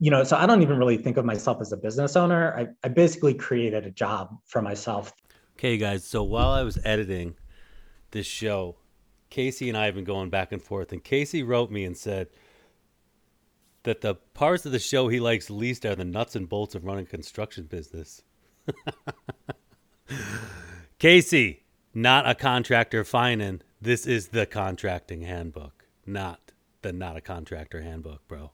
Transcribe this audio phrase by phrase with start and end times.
[0.00, 2.54] you know, so I don't even really think of myself as a business owner.
[2.56, 5.12] I, I basically created a job for myself.
[5.56, 6.04] Okay, guys.
[6.04, 7.34] So while I was editing
[8.12, 8.76] this show,
[9.28, 12.28] Casey and I have been going back and forth, and Casey wrote me and said
[13.82, 16.84] that the parts of the show he likes least are the nuts and bolts of
[16.84, 18.22] running a construction business.
[20.98, 23.60] Casey, not a contractor finan.
[23.80, 26.52] This is the contracting handbook, not
[26.82, 28.52] the not a contractor handbook, bro.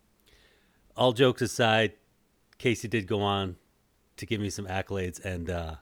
[0.97, 1.93] All jokes aside,
[2.59, 3.57] Casey did go on
[4.17, 5.75] to give me some accolades and uh,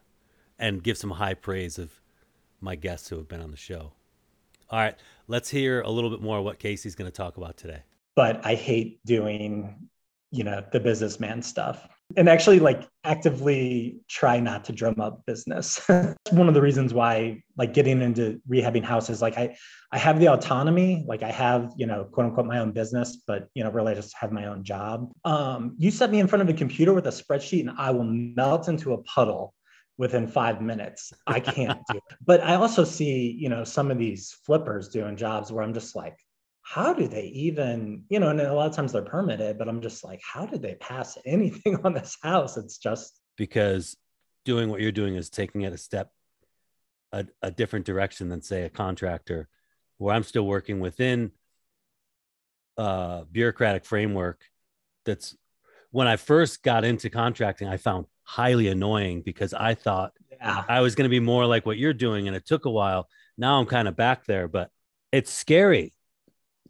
[0.59, 2.01] and give some high praise of
[2.61, 3.93] my guests who have been on the show.
[4.71, 4.97] All right,
[5.29, 7.83] let's hear a little bit more what Casey's going to talk about today.
[8.17, 9.89] But I hate doing,
[10.31, 15.81] you know, the businessman stuff and actually like actively try not to drum up business.
[15.89, 19.57] It's one of the reasons why like getting into rehabbing houses, like I,
[19.91, 23.49] I have the autonomy, like I have, you know, quote unquote my own business, but
[23.55, 25.13] you know, really I just have my own job.
[25.25, 28.05] Um, you set me in front of a computer with a spreadsheet and I will
[28.05, 29.55] melt into a puddle
[29.99, 31.13] within five minutes.
[31.27, 32.03] I can't do it.
[32.25, 35.95] But I also see, you know, some of these flippers doing jobs where I'm just
[35.95, 36.17] like,
[36.63, 39.81] how do they even, you know, and a lot of times they're permitted, but I'm
[39.81, 42.57] just like, how did they pass anything on this house?
[42.57, 43.97] It's just because
[44.45, 46.11] doing what you're doing is taking it a step
[47.13, 49.49] a, a different direction than say a contractor
[49.99, 51.31] where I'm still working within
[52.77, 54.41] a bureaucratic framework
[55.05, 55.37] that's
[55.91, 60.65] when I first got into contracting, I found highly annoying because I thought yeah.
[60.69, 62.29] I was going to be more like what you're doing.
[62.29, 63.09] And it took a while.
[63.37, 64.71] Now I'm kind of back there, but
[65.13, 65.93] it's scary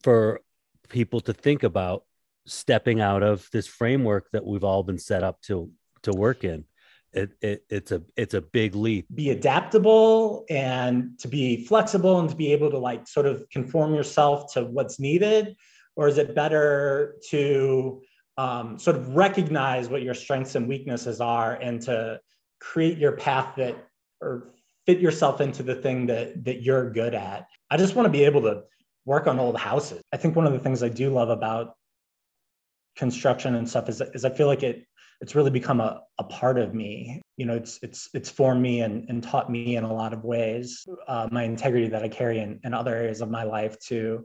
[0.03, 0.41] for
[0.89, 2.05] people to think about
[2.47, 5.71] stepping out of this framework that we've all been set up to
[6.03, 6.65] to work in.
[7.13, 9.07] It, it, it's a it's a big leap.
[9.15, 13.95] Be adaptable and to be flexible and to be able to like sort of conform
[13.95, 15.57] yourself to what's needed,
[15.95, 18.03] or is it better to
[18.39, 22.19] um, sort of recognize what your strengths and weaknesses are and to
[22.61, 23.77] create your path that
[24.23, 24.55] or
[24.87, 27.47] fit yourself into the thing that that you're good at.
[27.71, 28.63] I just want to be able to
[29.05, 30.03] work on old houses.
[30.13, 31.75] I think one of the things I do love about
[32.97, 34.85] construction and stuff is, is I feel like it
[35.23, 37.23] it's really become a, a part of me.
[37.37, 40.25] You know, it's it's it's formed me and, and taught me in a lot of
[40.25, 44.25] ways uh, my integrity that I carry in, in other areas of my life to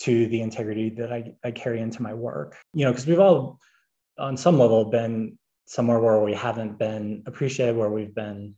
[0.00, 2.56] to the integrity that I, I carry into my work.
[2.72, 3.60] You know, because we've all
[4.18, 8.56] on some level been somewhere where we haven't been appreciated, where we've been,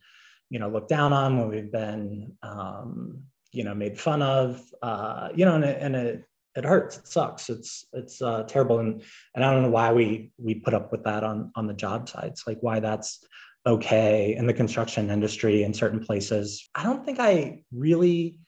[0.48, 5.28] you know, looked down on, where we've been um, you know made fun of uh,
[5.34, 6.24] you know and it, and it
[6.56, 8.78] it hurts it sucks it's it's uh, terrible.
[8.80, 9.02] And
[9.34, 12.08] and i don't know why we we put up with that on on the job
[12.08, 13.24] sites like why that's
[13.66, 16.68] okay in the construction industry in certain places.
[16.74, 18.38] I don't think i really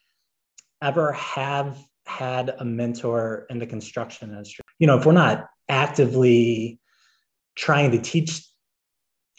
[0.81, 1.77] ever have
[2.07, 4.65] had a mentor in the construction industry.
[4.79, 6.81] You know if we're not actively
[7.57, 8.47] trying to teach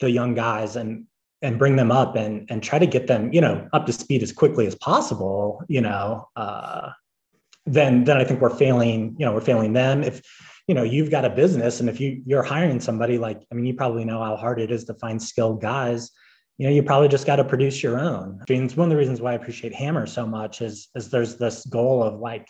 [0.00, 1.06] the young guys and
[1.42, 4.22] and bring them up and and try to get them you know up to speed
[4.22, 6.90] as quickly as possible you know uh,
[7.66, 10.02] then then i think we're failing you know we're failing them.
[10.02, 10.22] If
[10.66, 13.66] you know you've got a business and if you you're hiring somebody like i mean
[13.66, 16.10] you probably know how hard it is to find skilled guys.
[16.58, 18.38] You know you probably just got to produce your own.
[18.40, 21.10] I mean, it's one of the reasons why i appreciate Hammr so much is is
[21.10, 22.46] there's this goal of like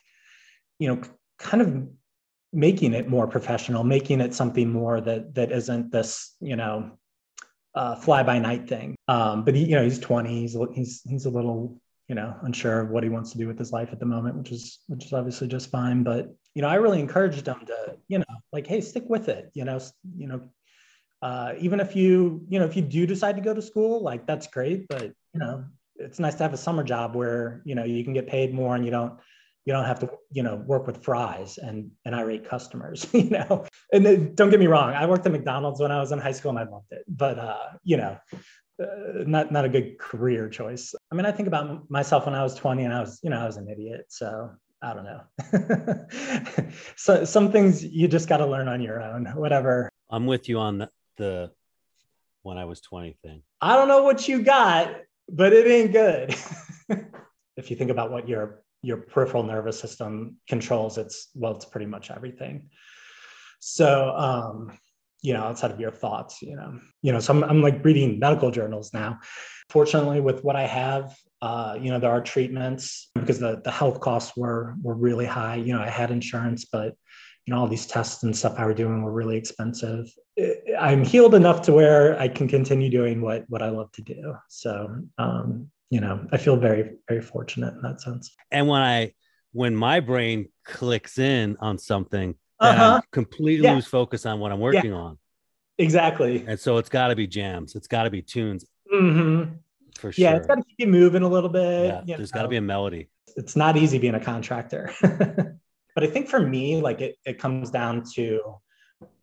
[0.79, 1.01] you know
[1.39, 1.89] kind of
[2.53, 6.91] making it more professional making it something more that that isn't this you know
[7.75, 8.97] uh, fly by night thing.
[9.09, 10.41] Um, but he, you know, he's 20.
[10.41, 13.59] He's he's he's a little, you know, unsure of what he wants to do with
[13.59, 16.03] his life at the moment, which is which is obviously just fine.
[16.03, 19.51] But you know, I really encouraged him to, you know, like, hey, stick with it.
[19.55, 19.81] You know,
[20.17, 20.41] you know,
[21.23, 24.27] uh, even if you, you know, if you do decide to go to school, like
[24.27, 24.89] that's great.
[24.89, 25.65] But you know,
[25.97, 28.75] it's nice to have a summer job where you know you can get paid more
[28.75, 29.15] and you don't
[29.65, 33.67] you don't have to you know work with fries and and irate customers you know?
[33.93, 36.51] And don't get me wrong i worked at mcdonald's when i was in high school
[36.51, 38.19] and i loved it but uh you know
[38.83, 38.87] uh,
[39.27, 40.95] not not a good career choice.
[41.13, 43.39] I mean i think about myself when i was 20 and i was you know
[43.39, 44.51] i was an idiot so
[44.83, 46.07] i don't know.
[46.97, 49.91] So some things you just got to learn on your own whatever.
[50.09, 51.51] I'm with you on the, the
[52.43, 53.43] when i was 20 thing.
[53.61, 54.97] I don't know what you got
[55.31, 56.35] but it ain't good.
[57.57, 61.87] If you think about what your your peripheral nervous system controls its well it's pretty
[61.87, 62.71] much everything.
[63.61, 64.79] So um
[65.23, 68.19] you know outside of your thoughts you know you know so i'm, I'm like reading
[68.19, 69.19] medical journals now.
[69.69, 74.01] Fortunately with what i have uh, you know there are treatments because the, the health
[74.01, 75.57] costs were were really high.
[75.57, 76.95] You know i had insurance but
[77.47, 80.07] you know all these tests and stuff i were doing were really expensive.
[80.79, 84.35] I'm healed enough to where i can continue doing what what i love to do.
[84.49, 88.35] So um, you know, I feel very, very fortunate in that sense.
[88.51, 89.13] And when I,
[89.53, 93.01] when my brain clicks in on something, Uh-huh.
[93.01, 93.75] I completely Yeah.
[93.75, 95.19] lose focus on what I'm working on.
[95.79, 96.45] Exactly.
[96.47, 97.75] And so it's got to be jams.
[97.75, 99.45] It's got to be tunes hmm
[99.99, 100.23] for sure.
[100.25, 101.87] Yeah, it's got to keep you moving a little bit.
[101.87, 103.09] Yeah, you there's got to be a melody.
[103.37, 104.93] it's not easy being a contractor.
[105.03, 108.41] but I think for me, like it, it comes down to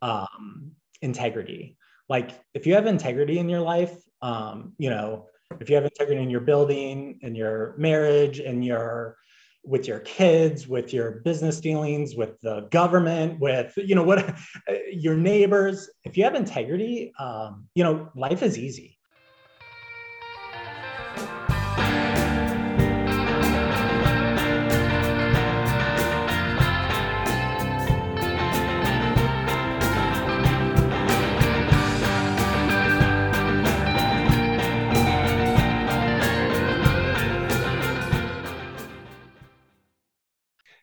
[0.02, 0.72] um,
[1.02, 1.76] integrity.
[2.08, 5.26] Like if you have integrity in your life, um, you know,
[5.60, 9.16] if you have integrity in your building, in your marriage, in your
[9.64, 14.36] with your kids, with your business dealings, with the government, with you know what
[14.92, 15.90] your neighbors.
[16.04, 18.97] If you have integrity, um, you know, life is easy.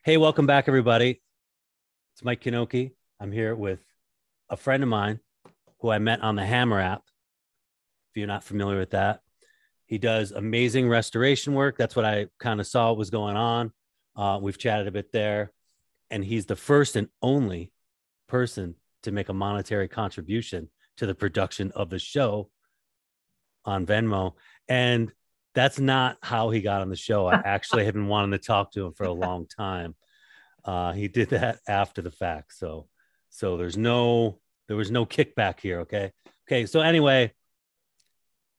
[0.05, 1.19] Hey, welcome back, everybody.
[2.13, 2.91] It's Mike Knoche.
[3.19, 3.79] I'm here with
[4.51, 5.19] a friend of mine
[5.79, 7.01] who I met on the Hammr app.
[8.11, 9.21] If you're not familiar with that,
[9.87, 11.75] he does amazing restoration work.
[11.75, 13.71] That's what I kind of saw was going on.
[14.15, 15.51] Uh, we've chatted a bit there,
[16.11, 17.71] and he's the first and only
[18.27, 22.51] person to make a monetary contribution to the production of the show
[23.65, 24.33] on Venmo.
[24.69, 25.11] And
[25.55, 27.25] that's not how he got on the show.
[27.27, 29.95] I actually have been wanting to talk to him for a long time.
[30.63, 32.53] Uh, he did that after the fact.
[32.55, 32.87] So,
[33.29, 35.81] so there's no, there was no kickback here.
[35.81, 36.11] Okay.
[36.47, 36.65] Okay.
[36.65, 37.33] So anyway,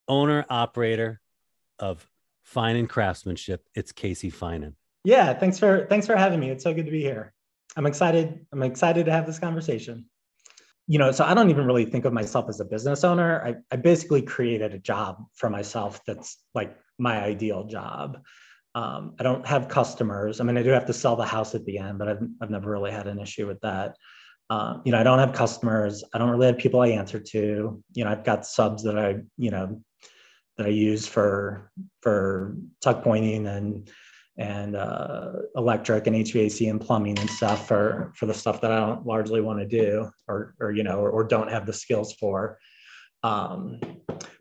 [0.09, 1.21] owner operator
[1.79, 2.09] of
[2.53, 3.65] Finan Craftsmanship.
[3.75, 4.75] It's Casey Finan.
[5.05, 6.51] Yeah, thanks for thanks for having me.
[6.51, 7.33] It's so good to be here.
[7.77, 8.45] I'm excited.
[8.53, 10.07] I'm excited to have this conversation.
[10.89, 13.45] You know, so I don't even really think of myself as a business owner.
[13.45, 18.19] I, I basically created a job for myself that's like my ideal job.
[18.75, 20.41] Um, I don't have customers.
[20.41, 22.51] I mean, I do have to sell the house at the end, but I've, I've
[22.51, 23.97] never really had an issue with that.
[24.49, 26.05] Um, you know, I don't have customers.
[26.15, 27.83] I don't really have people I answer to.
[27.95, 29.81] You know, I've got subs that I, you know,
[30.57, 31.73] that I use for
[32.03, 33.91] for tuck pointing and
[34.39, 38.81] and uh, electric and HVAC and plumbing and stuff for for the stuff that I
[38.81, 42.13] don't largely want to do or or you know or, or don't have the skills
[42.15, 42.59] for.
[43.23, 43.81] Um,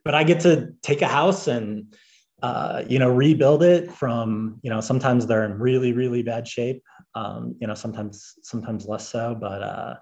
[0.03, 1.95] but I get to take a house and
[2.44, 6.83] uh, you know rebuild it from you know sometimes they're in really really bad shape.
[7.15, 9.95] Um, you know sometimes sometimes less so, but uh,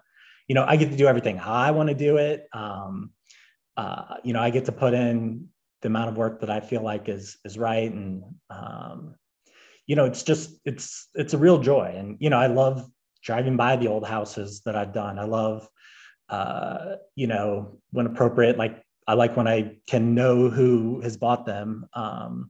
[0.48, 2.48] you know I get to do everything how I want to do it.
[2.54, 3.12] Um,
[3.78, 5.50] uh, you know I get to put in
[5.84, 9.16] the amount of work that I feel like is is right and um,
[9.88, 11.94] you know it's just it's it's a real joy.
[11.96, 12.90] And you know i love
[13.24, 15.20] driving by the old houses that i've done.
[15.20, 15.68] I love
[16.30, 21.46] uh you know when appropriate like i like when i can know who has bought
[21.46, 22.50] them um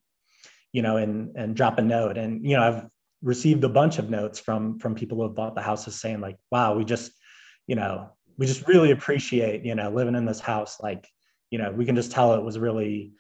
[0.72, 2.18] you know and and drop a note.
[2.18, 2.86] And you know i've
[3.22, 6.38] received a bunch of notes from from people who have bought the houses saying like
[6.52, 7.12] wow we just
[7.68, 10.80] you know we just really appreciate you know living in this house.
[10.82, 11.08] Like
[11.50, 13.14] you know we can just tell it was really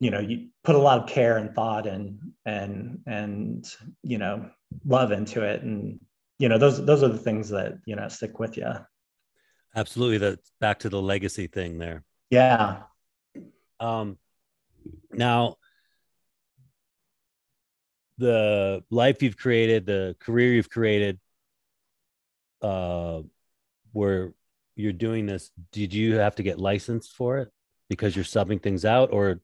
[0.00, 3.66] you know you put a lot of care and thought and and and
[4.02, 4.48] you know
[4.84, 5.98] love into it and
[6.38, 8.72] you know those those are the things that you know stick with you
[9.74, 10.16] Absolutely.
[10.16, 12.02] That's back to the legacy thing there.
[12.30, 12.84] yeah
[13.78, 14.16] Um,
[15.12, 15.56] now,
[18.16, 21.20] the life you've created, the career you've created,
[22.62, 23.20] uh,
[23.92, 24.32] where
[24.76, 27.48] you're doing this, did you have to get licensed for it
[27.90, 29.40] because you're subbing things out, or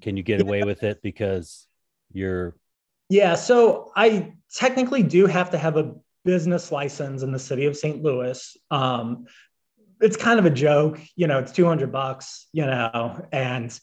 [0.00, 1.66] can you get away with it because
[2.12, 2.56] you're
[3.08, 7.76] yeah so i technically do have to have a business license in the city of
[7.76, 8.56] st louis.
[8.70, 9.26] Um
[10.00, 13.78] it's kind of a joke you know it's 200 bucks you know and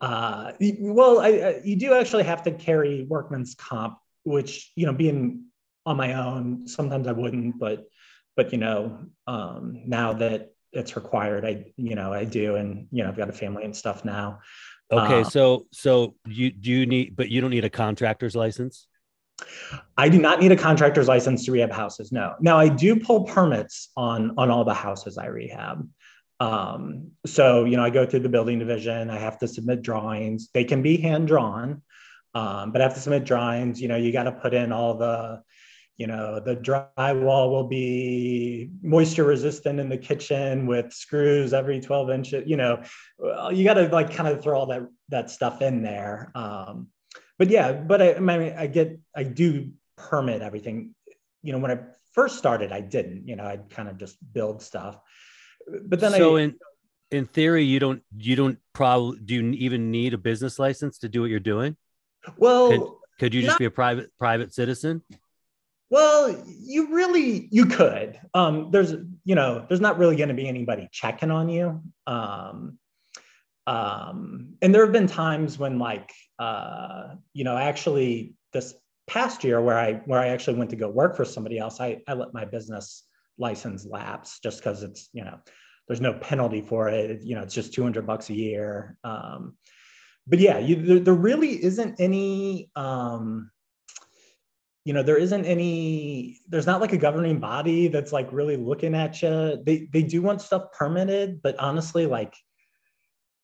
[0.00, 4.92] uh well I, I, you do actually have to carry workman's comp which you know
[4.92, 5.46] being
[5.84, 7.86] on my own sometimes i wouldn't but
[8.36, 13.02] but you know um now that it's required i you know i do and you
[13.02, 14.40] know i've got a family and stuff now
[14.90, 15.20] okay.
[15.20, 18.86] Uh, so, so you do you need, but you don't need a contractor's license.
[19.96, 22.10] I do not need a contractor's license to rehab houses.
[22.12, 22.34] No.
[22.40, 25.88] Now I do pull permits on on all the houses I rehab.
[26.40, 29.10] Um, so you know, I go through the building division.
[29.10, 30.48] I have to submit drawings.
[30.52, 31.82] They can be hand drawn,
[32.34, 33.80] um, but I have to submit drawings.
[33.80, 35.42] You know, you got to put in all the,
[35.96, 42.10] you know, the drywall will be moisture resistant in the kitchen with screws every 12
[42.10, 42.44] inches.
[42.46, 42.82] You know,
[43.50, 46.30] you got to like kind of throw all that that stuff in there.
[46.34, 46.88] Um,
[47.38, 50.94] but yeah, but I, I mean, I get, I do permit everything.
[51.42, 51.78] You know, when I
[52.12, 53.26] first started, I didn't.
[53.26, 54.98] You know, I'd kind of just build stuff.
[55.66, 56.56] But then so I, in
[57.10, 61.08] in theory, you don't you don't probably do you even need a business license to
[61.08, 61.76] do what you're doing?
[62.36, 65.02] well, Could you just Not- be a private private citizen?
[65.90, 68.18] Well, you really you could.
[68.34, 68.92] Um, there's
[69.24, 71.80] you know there's not really going to be anybody checking on you.
[72.06, 72.78] Um,
[73.66, 78.74] um, and there have been times when like uh, you know actually this
[79.06, 82.02] past year where I where I actually went to go work for somebody else, I
[82.08, 83.04] I let my business
[83.38, 85.38] license lapse just because it's you know
[85.86, 87.22] there's no penalty for it.
[87.22, 88.98] You know it's just 200 bucks a year.
[89.04, 89.56] Um,
[90.26, 92.70] but yeah, you, there, there really isn't any.
[92.74, 93.50] Um,
[94.86, 98.94] you know there isn't any there's not like a governing body that's like really looking
[98.94, 102.36] at you they they do want stuff permitted but honestly like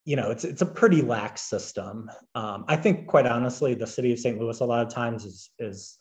[0.05, 2.09] you know it's it's a pretty lax system.
[2.37, 5.51] Um, i think quite honestly the city of st louis a lot of times is
[5.59, 5.99] is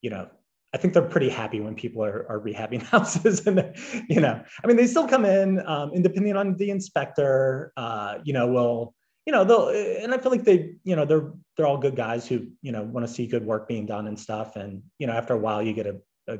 [0.00, 0.26] you know
[0.72, 3.76] i think they're pretty happy when people are, are rehabbing houses and
[4.08, 8.14] you know i mean they still come in um, and depending on the inspector uh,
[8.24, 8.94] you know will
[9.28, 9.68] you know they'll
[10.02, 12.82] and i feel like they you know they're they're all good guys who you know
[12.82, 14.56] want to see good work being done and stuff.
[14.56, 15.96] And you know after a while you get a
[16.28, 16.38] a,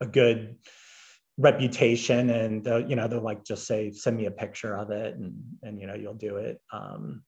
[0.00, 0.56] a good
[1.38, 5.40] reputation and you know they'll like just say send me a picture of it and
[5.62, 6.60] and you know you'll do it.
[6.72, 7.22] Um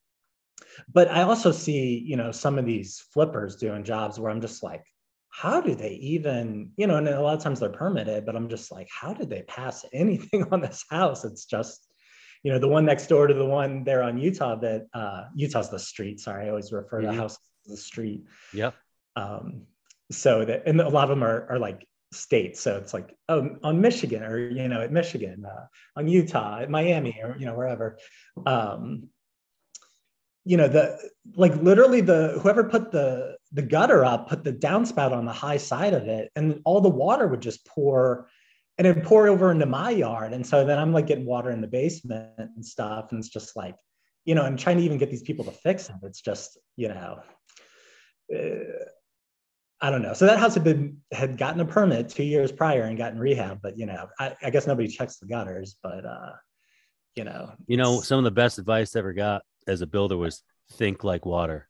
[0.92, 4.62] but i also see you know some of these flippers doing jobs where i'm just
[4.62, 4.82] like
[5.28, 8.48] how do they even you know and a lot of times they're permitted but i'm
[8.48, 11.24] just like how did they pass anything on this house?
[11.24, 11.91] It's just
[12.42, 15.70] you know, the one next door to the one there on Utah that uh, Utah's
[15.70, 16.20] the street.
[16.20, 17.16] Sorry, I always refer to mm-hmm.
[17.16, 18.24] the house as the street.
[18.52, 18.74] Yep.
[19.16, 19.62] Um,
[20.10, 22.60] so that, and a lot of them are, are like states.
[22.60, 26.70] So it's like, oh, on Michigan or, you know, at Michigan, uh, on Utah, at
[26.70, 27.98] Miami or, you know, wherever.
[28.44, 29.08] Um,
[30.44, 30.98] you know, the,
[31.36, 35.56] like literally the, whoever put the, the gutter up, put the downspout on the high
[35.56, 38.28] side of it and all the water would just pour
[38.78, 40.32] and it pour over into my yard.
[40.32, 43.08] And so then I'm like getting water in the basement and stuff.
[43.10, 43.76] And it's just like,
[44.24, 45.96] you know, I'm trying to even get these people to fix it.
[46.02, 47.20] It's just, you know,
[48.34, 48.84] uh,
[49.80, 50.14] I don't know.
[50.14, 53.60] So that house had been had gotten a permit two years prior and gotten rehab,
[53.60, 55.76] but you know, I, I guess nobody checks the gutters.
[55.82, 56.32] But uh,
[57.16, 60.16] you know, you know, some of the best advice I ever got as a builder
[60.16, 61.68] was think like water.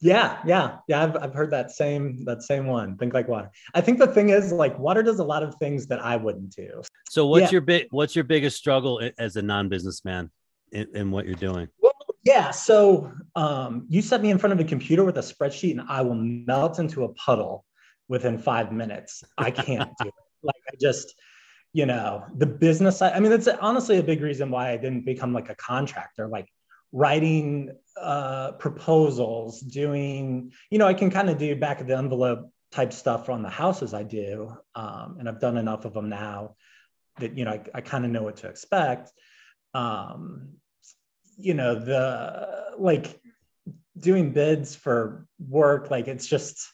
[0.00, 1.02] Yeah, yeah, yeah.
[1.02, 2.96] I've, I've heard that same that same one.
[2.96, 3.50] Think like water.
[3.74, 6.54] I think the thing is, like, water does a lot of things that I wouldn't
[6.54, 6.82] do.
[7.10, 7.50] So, what's yeah.
[7.50, 10.30] your big what's your biggest struggle as a non businessman
[10.70, 11.68] in, in, what you're doing?
[11.80, 12.52] Well, yeah.
[12.52, 16.02] So, um, you set me in front of a computer with a spreadsheet, and I
[16.02, 17.64] will melt into a puddle
[18.06, 19.24] within five minutes.
[19.36, 20.14] I can't do it.
[20.40, 21.16] Like, I just,
[21.72, 23.02] you know, the business.
[23.02, 26.28] I, I mean, that's honestly a big reason why I didn't become like a contractor.
[26.28, 26.46] Like,
[26.92, 32.50] writing uh, proposals, doing, you know, I can kind of do back of the envelope
[32.70, 34.56] type stuff on the houses I do.
[34.74, 36.56] Um, and I've done enough of them now
[37.18, 39.10] that, you know, I, I kind of know what to expect.
[39.74, 40.54] Um,
[41.36, 43.20] you know, the like
[43.98, 46.66] doing bids for work, like it's just,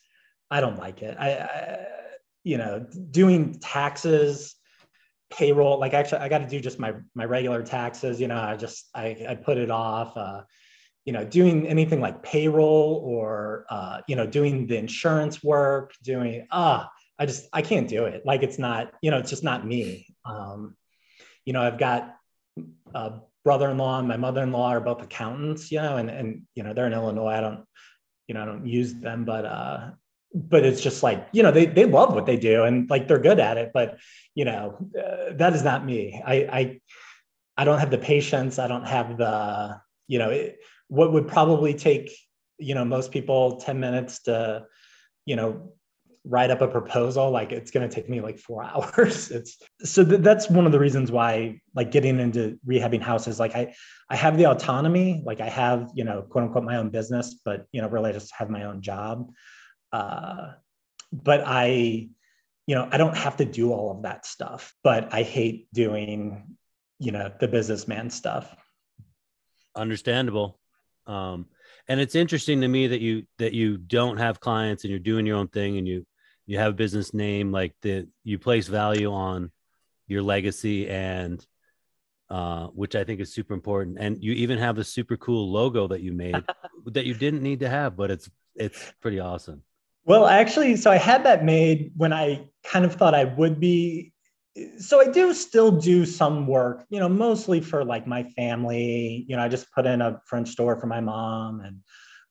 [0.50, 1.16] I don't like it.
[1.18, 1.86] I, I
[2.44, 4.54] you know, doing taxes,
[5.30, 8.56] payroll like actually i got to do just my my regular taxes you know i
[8.56, 10.42] just i, I put it off uh,
[11.04, 16.46] you know doing anything like payroll or uh, you know doing the insurance work doing
[16.50, 16.88] ah
[17.18, 18.22] i just i can't do it.
[18.24, 20.06] Like it's not you know it's just not me.
[20.24, 20.76] Um,
[21.44, 22.16] you know i've got
[22.94, 26.86] a brother-in-law and my mother-in-law are both accountants you know and and you know they're
[26.86, 27.34] in illinois.
[27.34, 27.64] I don't
[28.26, 29.90] you know i don't use them but uh
[30.34, 33.20] but it's just like you know they they love what they do and like they're
[33.20, 33.98] good at it but
[34.34, 36.20] you know uh, that is not me.
[36.26, 36.80] I i
[37.56, 38.58] i don't have the patience.
[38.58, 42.10] I don't have the you know it, what would probably take
[42.58, 44.66] you know most people 10 minutes to
[45.24, 45.72] you know
[46.26, 49.30] write up a proposal like it's going to take me like four hours.
[49.30, 53.54] It's so th- that's one of the reasons why like getting into rehabbing houses like
[53.54, 53.74] i
[54.10, 57.66] i have the autonomy like i have you know quote unquote my own business but
[57.72, 59.30] you know really I just have my own job
[59.94, 60.54] uh,
[61.12, 62.08] but I,
[62.66, 66.56] you know, I don't have to do all of that stuff, but I hate doing,
[66.98, 68.52] you know, the businessman stuff.
[69.76, 70.58] Understandable.
[71.06, 71.46] Um,
[71.86, 75.26] and it's interesting to me that you that you don't have clients and you're doing
[75.26, 76.04] your own thing and you
[76.46, 79.52] you have a business name like that you place value on
[80.08, 81.46] your legacy and
[82.30, 83.98] uh, which I think is super important.
[84.00, 86.42] And you even have a super cool logo that you made
[86.86, 89.62] that you didn't need to have, but it's it's pretty awesome.
[90.04, 94.12] Well, actually, so I had that made when I kind of thought I would be.
[94.78, 99.24] So I do still do some work, you know, mostly for like my family.
[99.28, 101.80] You know, I just put in a French door for my mom, and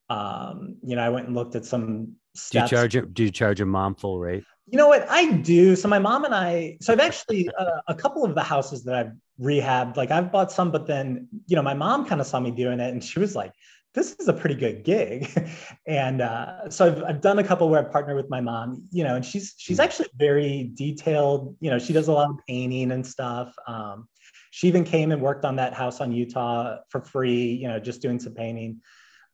[0.10, 2.14] um, you know, I went and looked at some.
[2.36, 2.70] Steps.
[2.70, 3.14] Do you charge it?
[3.14, 4.44] Do you charge your mom full rate?
[4.68, 5.76] You know what I do.
[5.76, 6.78] So my mom and I.
[6.82, 9.98] So I've actually uh, a couple of the houses that I've rehabbed.
[9.98, 12.80] Like I've bought some, but then you know, my mom kind of saw me doing
[12.80, 13.52] it, and she was like,
[13.94, 15.30] this is a pretty good gig.
[15.88, 19.04] and uh, so I've, I've done a couple where I partner with my mom, you
[19.04, 19.84] know, and she's she's hmm.
[19.84, 21.56] actually very detailed.
[21.60, 23.54] You know, she does a lot of painting and stuff.
[23.68, 24.08] Um,
[24.52, 28.02] she even came and worked on that house on Utah for free, you know, just
[28.02, 28.82] doing some painting.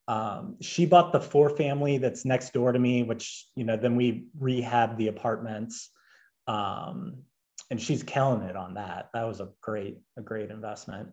[0.08, 3.96] Um, she bought the four family that's next door to me, which, you know, then
[3.96, 5.92] we rehab the apartments.
[6.48, 7.18] Um,
[7.70, 9.10] and she's killing it on that.
[9.13, 11.10] That was a great, a great investment.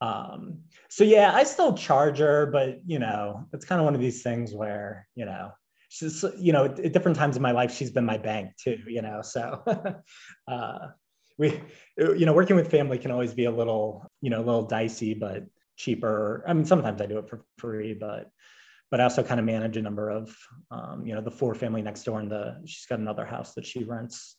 [0.00, 4.00] Um, so yeah, I still charge her, but you know, it's kind of one of
[4.00, 5.50] these things where, you know,
[5.88, 9.02] she's, you know, at different times in my life, she's been my bank too, you
[9.02, 9.62] know, so,
[10.48, 10.78] uh,
[11.38, 11.60] we,
[11.96, 15.14] you know, working with family can always be a little, you know, a little dicey,
[15.14, 15.44] but
[15.76, 16.44] cheaper.
[16.46, 18.30] I mean, sometimes I do it for free, but,
[18.90, 20.36] but I also kind of manage a number of,
[20.70, 23.66] um, you know, the four family next door and the, she's got another house that
[23.66, 24.36] she rents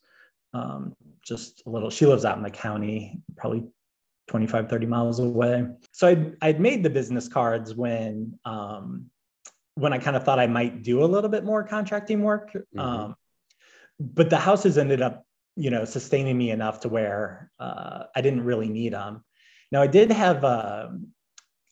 [0.52, 3.64] um, just a little, she lives out in the county, probably
[4.30, 5.66] 25, 30 miles away.
[5.90, 9.06] So I'd, I'd made the business cards when, um,
[9.74, 12.52] when I kind of thought I might do a little bit more contracting work.
[12.52, 12.78] Mm-hmm.
[12.78, 13.16] Um,
[13.98, 18.44] but the houses ended up, you know, sustaining me enough to where uh, I didn't
[18.44, 19.24] really need them.
[19.72, 20.90] Now I did have, uh,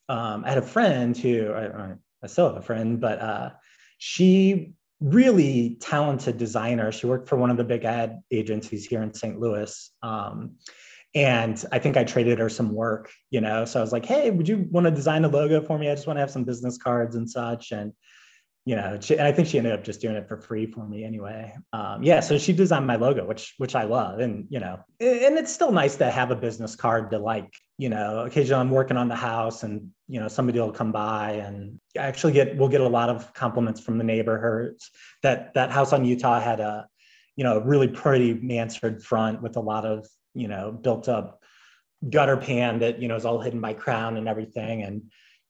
[0.08, 3.50] um, I had a friend who, I, I still have a friend, but uh,
[3.98, 6.90] she really talented designer.
[6.90, 9.38] She worked for one of the big ad agencies here in St.
[9.38, 9.92] Louis.
[10.02, 10.56] Um,
[11.14, 13.64] and I think I traded her some work, you know.
[13.64, 15.90] So I was like, "Hey, would you want to design a logo for me?
[15.90, 17.92] I just want to have some business cards and such." And
[18.68, 20.86] you know, she, and I think she ended up just doing it for free for
[20.86, 21.56] me anyway.
[21.72, 25.38] Um, yeah, so she designed my logo, which which I love, and you know, and
[25.38, 28.98] it's still nice to have a business card to like, you know, occasionally I'm working
[28.98, 32.68] on the house, and you know, somebody will come by, and I actually get we'll
[32.68, 34.90] get a lot of compliments from the neighborhoods
[35.22, 36.86] that that house on Utah had a,
[37.36, 40.06] you know, a really pretty mansard front with a lot of
[40.38, 41.40] you know, built up
[42.08, 44.82] gutter pan that, you know, is all hidden by crown and everything.
[44.82, 45.02] And,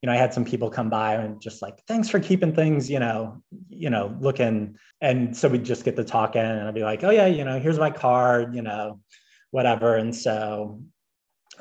[0.02, 2.88] you know, I had some people come by and just like, thanks for keeping things,
[2.88, 4.76] you know, you know, looking.
[5.00, 7.58] And so we'd just get to talking and I'd be like, oh yeah, you know,
[7.58, 9.00] here's my card, you know,
[9.50, 9.96] whatever.
[9.96, 10.82] And so,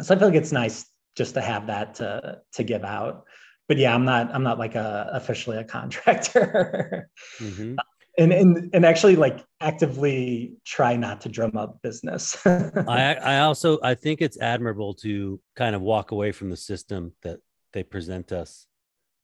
[0.02, 3.26] so I feel like it's nice just to have that to, to give out.
[3.68, 7.10] But yeah, I'm not, I'm not like a officially a contractor.
[7.40, 7.76] Mm-hmm
[8.18, 12.38] and and and actually like actively try not to drum up business.
[12.46, 17.14] I I also I think it's admirable to kind of walk away from the system
[17.24, 17.40] that
[17.74, 18.66] they present us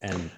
[0.02, 0.30] and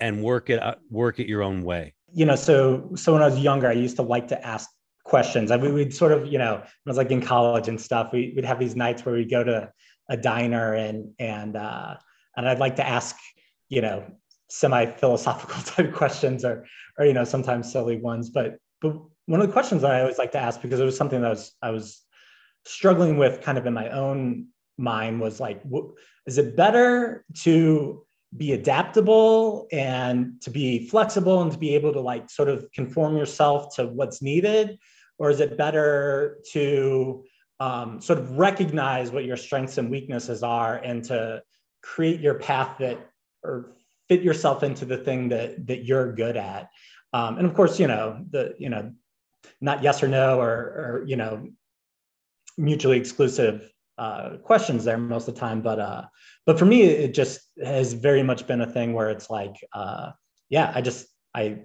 [0.00, 1.94] and work it work it your own way.
[2.12, 4.68] You know, so so when I was younger, I used to like to ask
[5.06, 5.50] questions.
[5.50, 8.12] I mean, we'd sort of, you know, when I was like in college and stuff,
[8.12, 9.70] we, would have these nights where we'd go to
[10.08, 11.94] a diner and and uh,
[12.36, 13.16] and I'd like to ask,
[13.68, 14.04] you know,
[14.48, 16.66] semi-philosophical type questions or
[16.98, 20.18] or you know sometimes silly ones but but one of the questions that i always
[20.18, 22.02] like to ask because it was something that I was i was
[22.64, 25.62] struggling with kind of in my own mind was like
[26.26, 28.06] is it better to
[28.36, 33.16] be adaptable and to be flexible and to be able to like sort of conform
[33.16, 34.78] yourself to what's needed?
[35.18, 37.24] Or is it better to
[37.60, 41.42] um, sort of recognize what your strengths and weaknesses are and to
[41.82, 42.98] create your path that
[43.42, 43.72] or
[44.08, 46.70] fit yourself into the thing that that you're good at.
[47.12, 48.92] Um, and of course you know the you know
[49.60, 51.48] not yes or no or or you know
[52.58, 55.62] mutually exclusive uh, questions there most of the time.
[55.62, 56.02] But uh
[56.46, 60.12] but for me it just has very much been a thing where it's like uh
[60.48, 61.58] yeah i just i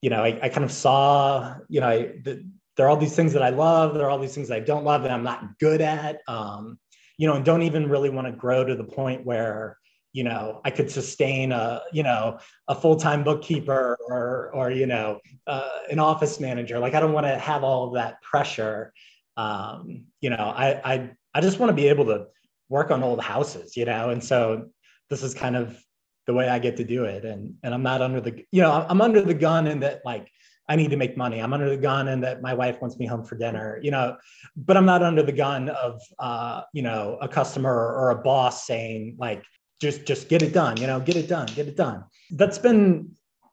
[0.00, 3.16] you know i, I kind of saw you know I, the, there are all these
[3.16, 5.24] things that i love there are all these things that i don't love that i'm
[5.24, 6.20] not good at.
[6.28, 6.78] Um
[7.18, 9.76] you know and don't even really want to grow to the point where
[10.12, 15.18] you know i could sustain a you know a full-time bookkeeper or or you know
[15.46, 16.78] uh, an office manager.
[16.78, 18.92] Like i don't want to have all of that pressure.
[19.36, 22.26] Um, you know i i i just want to be able to
[22.68, 24.10] work on old houses you know?
[24.10, 24.68] And so
[25.08, 25.82] this is kind of
[26.26, 27.24] the way i get to do it.
[27.24, 30.28] And and i'm not under the you know i'm under the gun in that like
[30.68, 31.40] I need to make money.
[31.40, 34.16] I'm under the gun and that my wife wants me home for dinner, you know,
[34.56, 38.66] but I'm not under the gun of, uh, you know, a customer or a boss
[38.66, 39.44] saying like,
[39.82, 42.04] just just get it done you know get it done get it done.
[42.30, 43.12] That's been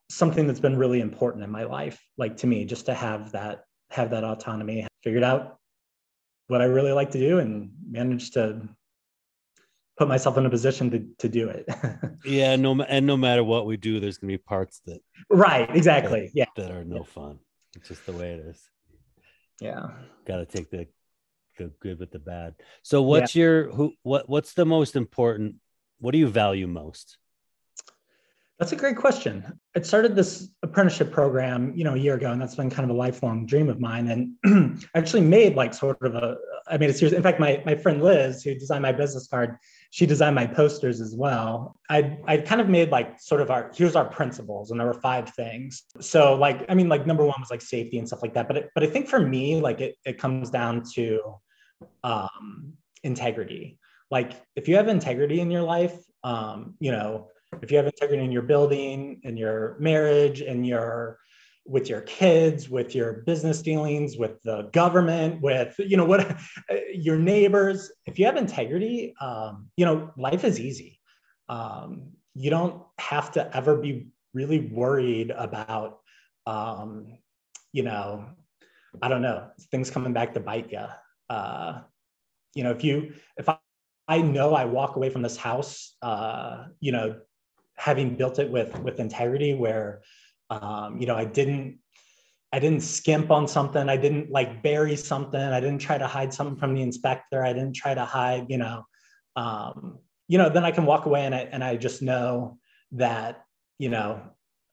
[0.09, 3.63] something that's been really important in my life like to me just to have that
[3.89, 5.57] have that autonomy figured out
[6.47, 8.67] what i really like to do and managed to
[9.97, 11.67] put myself in a position to, to do it.
[12.25, 15.69] Yeah no and no matter what we do there's going to be parts that right
[15.75, 16.45] exactly that, yeah.
[16.55, 17.03] that are no yeah.
[17.03, 17.39] fun.
[17.75, 18.61] It's just the way it is.
[19.61, 19.89] Yeah.
[20.25, 20.87] Got to take the
[21.57, 22.55] the good with the bad.
[22.83, 23.43] So what's yeah.
[23.43, 25.55] your who what what's the most important
[25.99, 27.17] what do you value most?
[28.59, 29.57] That's a great question.
[29.73, 32.93] I started this apprenticeship program, you know, a year ago, and that's been kind of
[32.93, 34.35] a lifelong dream of mine.
[34.43, 36.35] And I actually made like sort of a,
[36.67, 37.13] I made a series.
[37.13, 39.55] In fact, my my friend Liz, who designed my business card,
[39.91, 41.79] she designed my posters as well.
[41.89, 45.01] I I kind of made like sort of our here's our principles, and there were
[45.01, 45.83] five things.
[46.01, 48.49] So like, I mean, like number one was like safety and stuff like that.
[48.49, 51.21] But it, but I think for me, like it it comes down to
[52.03, 53.79] um, integrity.
[54.11, 57.29] Like if you have integrity in your life, um, you know
[57.61, 61.19] if you have integrity in your building, in your marriage, in your
[61.65, 66.37] with your kids, with your business dealings, with the government, with you know what
[66.93, 67.91] your neighbors.
[68.05, 70.99] If you have integrity, um, you know life is easy.
[71.47, 75.99] Um, you don't have to ever be really worried about,
[76.45, 77.17] um,
[77.73, 78.25] you know,
[79.01, 80.85] I don't know things coming back to bite you.
[81.29, 81.81] Uh,
[82.55, 83.49] you know, if you if
[84.15, 87.15] I, know I walk away from this house, uh, you know,
[87.79, 90.01] having built it with with integrity where
[90.49, 91.79] um, you know i didn't
[92.51, 93.87] i didn't skimp on something.
[93.87, 95.39] I didn't like bury something.
[95.39, 97.43] I didn't try to hide something from the inspector.
[97.43, 98.85] I didn't try to hide you know
[99.37, 102.57] um, you know then i can walk away and i, and I just know
[102.91, 103.45] that
[103.77, 104.21] you know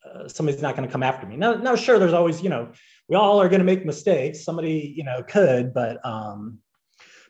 [0.05, 1.37] uh, somebody's not going to come after me.
[1.37, 2.72] Now, now sure there's always you know
[3.09, 4.44] we all are going to make mistakes.
[4.44, 6.59] Somebody you know could but um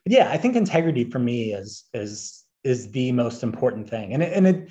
[0.07, 4.12] yeah i think integrity for me is is is the most important thing.
[4.12, 4.69] And it, and it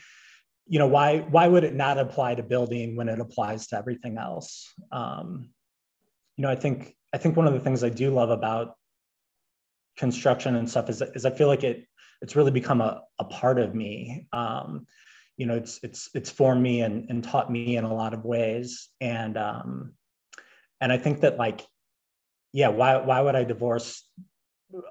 [0.68, 4.18] you know why why would it not apply to building when it applies to everything
[4.18, 4.74] else?
[4.92, 5.50] Um,
[6.36, 8.76] you know i think i think one of the things i do love about
[9.96, 11.88] construction and stuff is, is i feel like it
[12.22, 14.28] it's really become a, a part of me.
[14.34, 14.88] Um,
[15.38, 18.26] you know it's it's it's formed me and, and taught me in a lot of
[18.26, 18.90] ways.
[19.00, 19.94] And um,
[20.82, 21.62] and i think that like
[22.52, 24.04] yeah why why would i divorce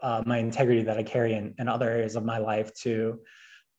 [0.02, 3.18] uh, my integrity that i carry in, in other areas of my life to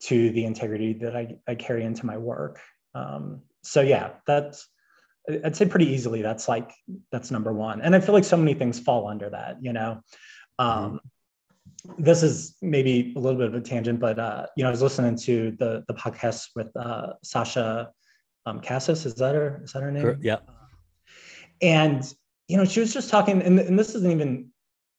[0.02, 2.60] to the integrity that I, I carry into my work.
[2.94, 4.68] Um, so yeah, that's
[5.44, 6.72] I'd say pretty easily that's like
[7.12, 7.82] that's number one.
[7.82, 10.02] And I feel like so many things fall under that, you know.
[10.60, 11.00] Um,
[11.98, 14.82] this is maybe a little bit of a tangent, but uh, you know, I was
[14.82, 17.92] listening to the the podcast with uh, Sasha
[18.46, 19.06] um, Cassis.
[19.06, 19.62] Is that her?
[19.64, 20.20] Is that her name?
[20.22, 20.38] Yeah.
[21.62, 22.04] And
[22.48, 24.52] you know, she was just talking, and, and this isn't even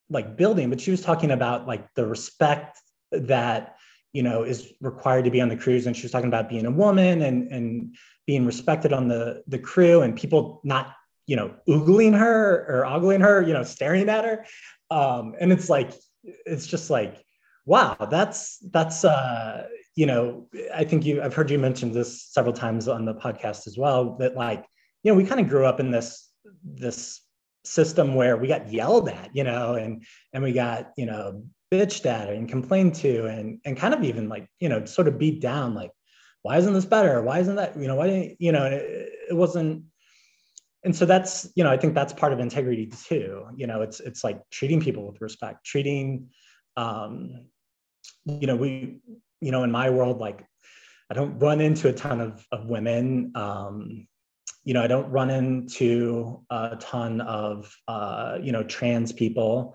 [0.08, 2.78] like building, but she was talking about like the respect
[3.12, 3.76] that
[4.16, 5.86] you know, is required to be on the cruise.
[5.86, 7.94] And she was talking about being a woman and, and
[8.26, 10.94] being respected on the, the crew and people not,
[11.26, 14.46] you know, oogling her or ogling her, you know, staring at her.
[14.90, 15.92] Um, and it's like,
[16.22, 17.22] it's just like,
[17.66, 19.66] wow, that's, that's, uh,
[19.96, 23.66] you know, I think you, I've heard you mention this several times on the podcast
[23.66, 24.64] as well, that like,
[25.02, 26.30] you know, we kind of grew up in this,
[26.64, 27.20] this
[27.66, 32.06] system where we got yelled at, you know, and, and we got, you know, bitched
[32.06, 35.40] at and complained to and and kind of even like you know sort of beat
[35.40, 35.90] down like
[36.42, 37.20] why isn't this better?
[37.22, 39.82] Why isn't that you know why didn't you know it, it wasn't
[40.86, 44.00] and so that's you know i think that's part of integrity too you know it's
[44.00, 46.28] it's like treating people with respect treating
[46.76, 47.46] um
[48.24, 49.00] you know we
[49.40, 50.46] you know in my world like
[51.10, 54.06] i don't run into a ton of of women um
[54.66, 59.74] you know i don't run into a ton of uh you know trans people.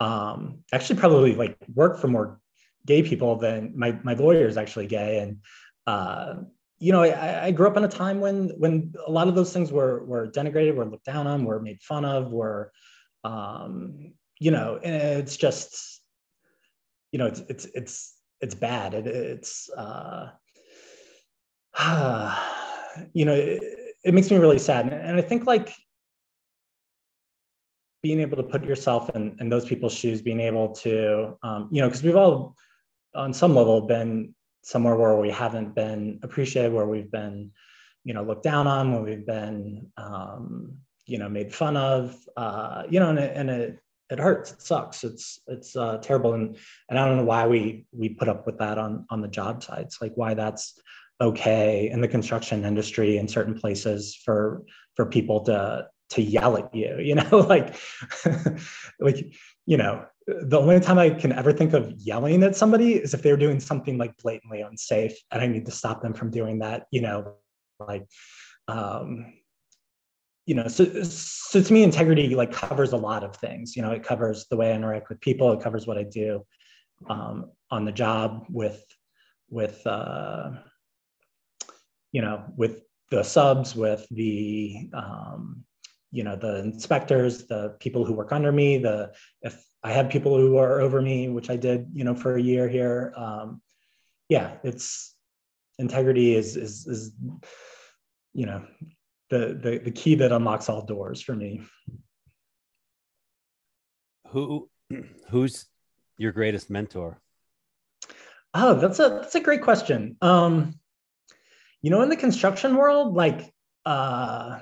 [0.00, 2.40] Um, actually probably like work for more
[2.86, 5.20] gay people than my my lawyer is actually gay.
[5.20, 5.38] And
[5.86, 6.34] uh,
[6.80, 9.52] you know I, I, grew up in a time when when a lot of those
[9.52, 12.72] things were were denigrated were looked down on were made fun of were
[13.22, 16.02] um, you know it's just
[17.12, 18.94] you know it's it's it's it's bad.
[18.94, 20.30] It, it's uh,
[23.12, 23.62] you know it,
[24.04, 25.72] it makes me really sad and i think like
[28.02, 31.80] being able to put yourself in, in those people's shoes, being able to, um, you
[31.80, 32.56] know, because we've all,
[33.14, 37.50] on some level, been somewhere where we haven't been appreciated, where we've been,
[38.04, 42.82] you know, looked down on, where we've been, um, you know, made fun of, uh,
[42.90, 43.78] you know, and it, and it,
[44.10, 44.52] it hurts.
[44.52, 45.04] It sucks.
[45.04, 46.58] It's it's uh, terrible, and
[46.90, 49.62] and I don't know why we we put up with that on on the job
[49.62, 50.02] sites.
[50.02, 50.78] Like why that's
[51.22, 54.64] okay in the construction industry in certain places for
[54.96, 57.74] for people to to yell at you you know like
[59.00, 59.32] like
[59.64, 63.22] you know the only time i can ever think of yelling at somebody is if
[63.22, 66.86] they're doing something like blatantly unsafe and i need to stop them from doing that
[66.90, 67.34] you know
[67.80, 68.06] like
[68.68, 69.32] um
[70.44, 73.92] you know so so to me integrity like covers a lot of things you know
[73.92, 76.44] it covers the way i interact with people it covers what i do
[77.08, 78.84] um, on the job with
[79.50, 80.50] with uh
[82.12, 85.64] you know with the subs with the um
[86.10, 90.36] you know the inspectors the people who work under me the if i have people
[90.36, 93.60] who are over me which i did you know for a year here um,
[94.28, 95.14] yeah it's
[95.78, 97.12] integrity is is is
[98.34, 98.62] you know
[99.32, 101.62] the the the key that unlocks all doors for me.
[104.28, 104.68] Who
[105.30, 105.66] who's
[106.18, 107.20] your greatest mentor?
[108.54, 110.16] Oh, that's a that's a great question.
[110.20, 110.78] Um,
[111.82, 113.52] you know, in the construction world, like
[113.84, 114.60] uh,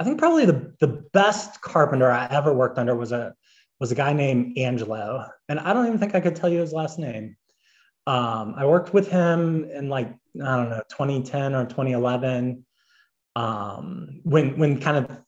[0.00, 3.34] I think probably the the best carpenter I ever worked under was a
[3.80, 6.72] was a guy named Angelo, and I don't even think I could tell you his
[6.72, 7.36] last name.
[8.06, 10.08] Um, I worked with him in like
[10.42, 12.64] I don't know 2010 or 2011
[13.36, 15.18] um, when when kind of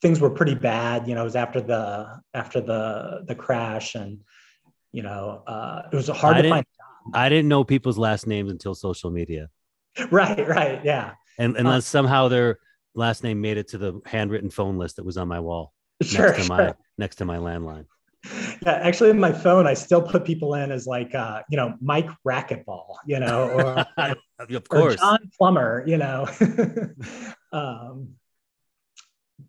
[0.00, 1.06] things were pretty bad.
[1.06, 4.18] You know, it was after the after the the crash, and
[4.90, 6.66] you know, uh, it was hard I to find.
[7.14, 9.48] I didn't know people's last names until social media.
[10.10, 11.12] Right, right, yeah.
[11.38, 12.58] And unless uh, somehow their
[12.94, 16.26] last name made it to the handwritten phone list that was on my wall sure,
[16.28, 16.56] next to sure.
[16.56, 17.86] my next to my landline.
[18.64, 21.74] Yeah, actually, in my phone, I still put people in as like, uh, you know,
[21.80, 23.50] Mike Racquetball, you know,
[23.98, 24.06] or,
[24.38, 26.28] of course, or John Plumber, you know.
[27.52, 28.10] um,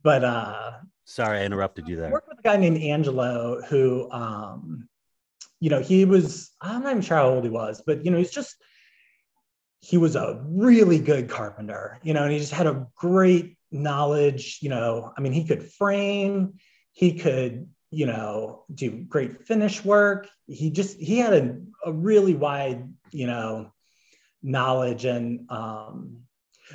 [0.02, 0.72] but uh,
[1.06, 2.08] sorry, I interrupted you there.
[2.08, 4.90] I worked with a guy named Angelo who, um,
[5.60, 8.18] you know, he was, I'm not even sure how old he was, but, you know,
[8.18, 8.56] he's just,
[9.84, 14.60] he was a really good carpenter, you know, and he just had a great knowledge,
[14.62, 16.54] you know, I mean, he could frame,
[16.94, 20.30] he could, you know, do great finish work.
[20.48, 23.74] He just he had a, a really wide, you know,
[24.42, 26.20] knowledge and um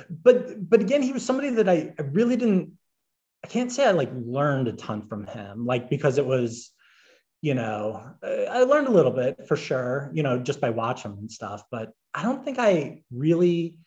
[0.09, 2.73] but but again, he was somebody that I, I really didn't
[3.43, 6.69] I can't say I like learned a ton from him, like because it was,
[7.41, 11.31] you know, I learned a little bit for sure, you know, just by watching and
[11.31, 13.77] stuff, but I don't think I really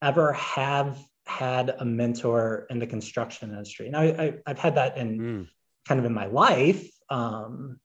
[0.00, 3.86] ever have had a mentor in the construction industry.
[3.86, 5.48] And I, I have had that in mm
[5.86, 6.88] kind of in my life.
[7.10, 7.80] Um,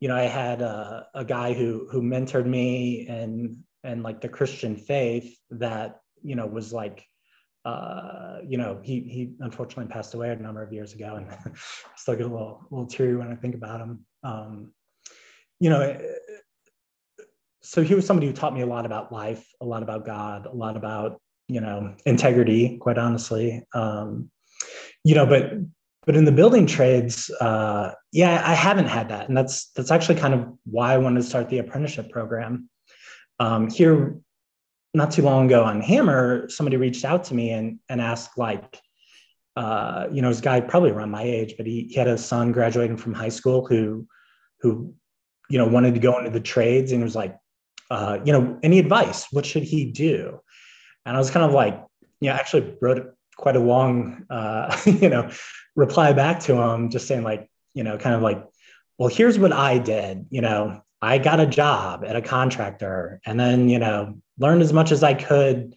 [0.00, 4.28] you know, I had a, a guy who who mentored me and and like the
[4.28, 7.04] Christian faith that you know was like
[7.64, 11.50] uh, you know, he he unfortunately passed away a number of years ago, and I
[11.96, 14.04] still get a little little teary when I think about him.
[14.22, 14.72] Um,
[15.60, 15.98] you know,
[17.62, 20.46] so he was somebody who taught me a lot about life, a lot about God,
[20.46, 22.78] a lot about you know integrity.
[22.78, 24.30] Quite honestly, um,
[25.04, 25.52] you know, but
[26.04, 30.16] but in the building trades uh, yeah i haven't had that and that's that's actually
[30.16, 32.68] kind of why i wanted to start the apprenticeship program
[33.40, 34.16] um, here
[34.94, 38.80] not too long ago on Hammr somebody reached out to me and and asked like
[39.56, 42.52] uh, you know this guy probably around my age but he, he had a son
[42.52, 44.06] graduating from high school who
[44.60, 44.94] who
[45.50, 47.36] you know wanted to go into the trades and was like
[47.90, 49.26] uh, you know any advice?
[49.32, 50.40] What should he do?
[51.04, 51.82] And i was kind of like
[52.20, 55.30] you know actually wrote quite a long uh, you know
[55.76, 58.42] reply back to him just saying like you know kind of like
[58.98, 63.38] well here's what i did you know i got a job at a contractor and
[63.38, 65.74] then you know learned as much as i could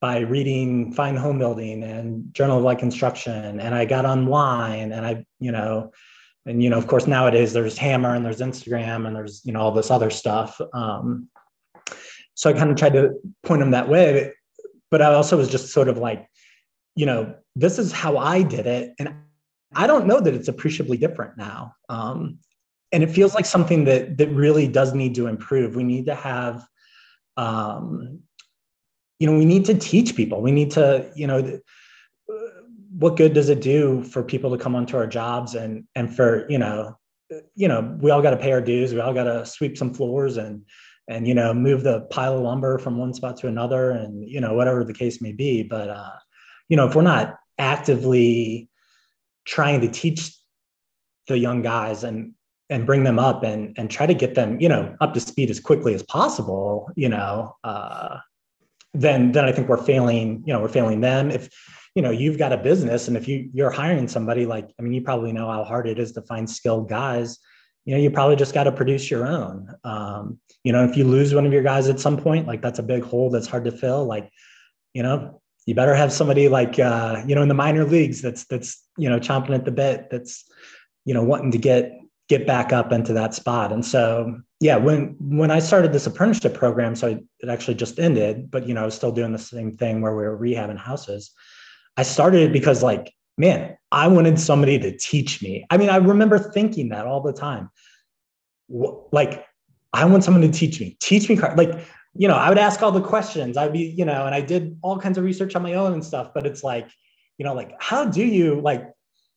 [0.00, 5.24] by reading Fine Homebuilding and journal of light construction and i got online and i
[5.40, 5.92] you know
[6.46, 9.60] and you know of course nowadays there's Hammr and there's instagram and there's you know
[9.60, 11.28] all this other stuff um,
[12.34, 14.32] so i kind of tried to point them that way
[14.90, 16.28] but i also was just sort of like
[16.94, 18.94] you know, this is how I did it.
[18.98, 19.14] And
[19.74, 21.74] I don't know that it's appreciably different now.
[21.88, 22.38] Um,
[22.92, 25.74] and it feels like something that that really does need to improve.
[25.76, 26.64] We need to have,
[27.36, 28.20] um,
[29.18, 30.42] you know, we need to teach people.
[30.42, 31.60] We need to, you know,
[32.96, 36.46] what good does it do for people to come onto our jobs and and for
[36.48, 36.96] you know,
[37.54, 38.94] you know, we all got to pay our dues.
[38.94, 40.62] We all got to sweep some floors and
[41.08, 44.40] and you know move the pile of lumber from one spot to another and you
[44.40, 46.16] know whatever the case may be but uh
[46.68, 48.68] you know, if we're not actively
[49.44, 50.36] trying to teach
[51.28, 52.32] the young guys and
[52.70, 55.50] and bring them up and and try to get them, you know, up to speed
[55.50, 58.18] as quickly as possible, you know, uh,
[58.94, 61.30] then then I think we're failing, you know, we're failing them.
[61.30, 61.50] If
[61.94, 64.92] you know you've got a business and if you you're hiring somebody like i mean
[64.92, 67.38] you probably know how hard it is to find skilled guys.
[67.84, 69.68] You know you probably just got to produce your own.
[69.84, 72.78] Um, you know if you lose one of your guys at some point like that's
[72.78, 74.06] a big hole that's hard to fill.
[74.06, 74.30] Like
[74.94, 78.44] you know you better have somebody like uh, you know in the minor leagues that's
[78.46, 80.44] that's you know chomping at the bit that's
[81.04, 81.92] you know wanting to get
[82.28, 83.72] get back up into that spot.
[83.72, 88.50] And so yeah when when i started this apprenticeship program so it actually just ended
[88.50, 91.32] but you know i was still doing the same thing where we were rehabbing houses.
[91.96, 95.66] I started it because like man i wanted somebody to teach me.
[95.70, 97.68] I mean i remember thinking that all the time.
[98.68, 99.44] Like
[99.92, 101.84] i want someone to teach me teach me like
[102.16, 103.56] you know, I would ask all the questions.
[103.56, 106.04] I'd be, you know, and I did all kinds of research on my own and
[106.04, 106.88] stuff, but it's like,
[107.38, 108.88] you know, like how do you like,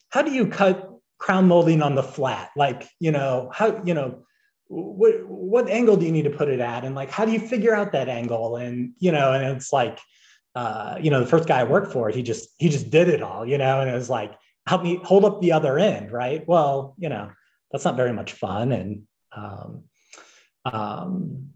[0.09, 0.86] how do you cut
[1.17, 2.51] crown molding on the flat?
[2.55, 4.23] Like, you know, how, you know,
[4.69, 6.83] what what angle do you need to put it at?
[6.83, 8.57] And like how do you figure out that angle?
[8.57, 9.99] And you know and it's like
[10.55, 13.21] uh, you know the first guy i worked for he just he just did it
[13.21, 13.79] all you know?
[13.81, 14.33] And it was like
[14.65, 16.45] help me hold up the other end right?
[16.47, 17.31] Well you know
[17.71, 18.71] that's not very much fun.
[18.71, 19.03] And
[19.35, 19.83] um,
[20.65, 21.49] um,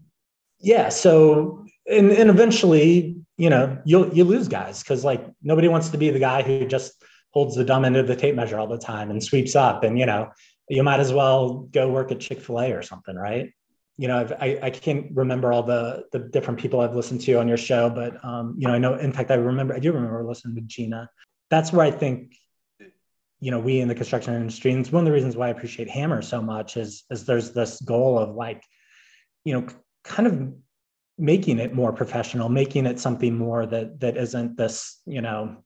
[0.60, 5.90] yeah so and, and eventually you know you'll you lose guys because like nobody wants
[5.90, 8.66] to be the guy who just holds the dumb end of the tape measure all
[8.66, 10.30] the time and sweeps up and you know
[10.68, 13.50] you might as well go work at chick-fil-a or something right?
[13.98, 17.34] You know I've, i I can't remember all the the different people i've listened to
[17.34, 19.92] on your show but um, you know i know in fact i remember i do
[19.92, 21.10] remember listening to gina.
[21.50, 22.34] That's where i think
[23.40, 25.50] you know we in the construction industry and it's one of the reasons why i
[25.50, 28.62] appreciate Hammr so much is is there's this goal of like
[29.44, 29.66] you know
[30.04, 30.52] kind of
[31.18, 35.56] making it more professional making it something more that that isn't this you know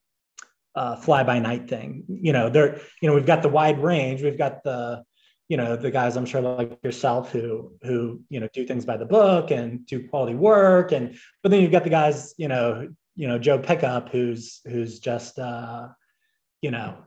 [0.77, 2.03] uh, fly by night thing.
[2.07, 4.21] You know there you know we've got the wide range.
[4.21, 5.03] We've got the
[5.49, 8.97] you know the guys i'm sure like yourself who who you know do things by
[8.97, 10.91] the book and do quality work.
[10.91, 14.99] And but then you've got the guys you know you know joe pickup who's who's
[14.99, 15.87] just uh
[16.61, 16.97] you know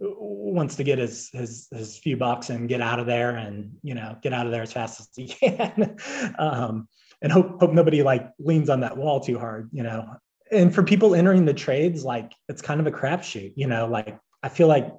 [0.00, 3.94] wants to get his his his few bucks and get out of there and you
[3.94, 5.96] know get out of there as fast as he can.
[6.38, 6.88] Um,
[7.22, 10.16] and hope hope nobody like leans on that wall too hard you know
[10.54, 14.18] and for people entering the trades like it's kind of a crapshoot you know like
[14.42, 14.92] i feel like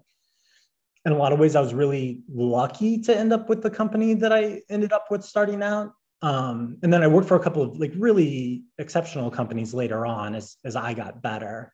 [1.06, 4.14] in a lot of ways i was really lucky to end up with the company
[4.14, 5.94] that i ended up with starting out.
[6.22, 10.34] Um, and then i worked for a couple of like really exceptional companies later on
[10.34, 11.72] as as i got better.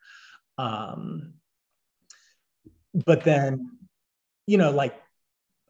[0.58, 1.36] Um,
[2.94, 3.78] but then
[4.48, 5.00] you know like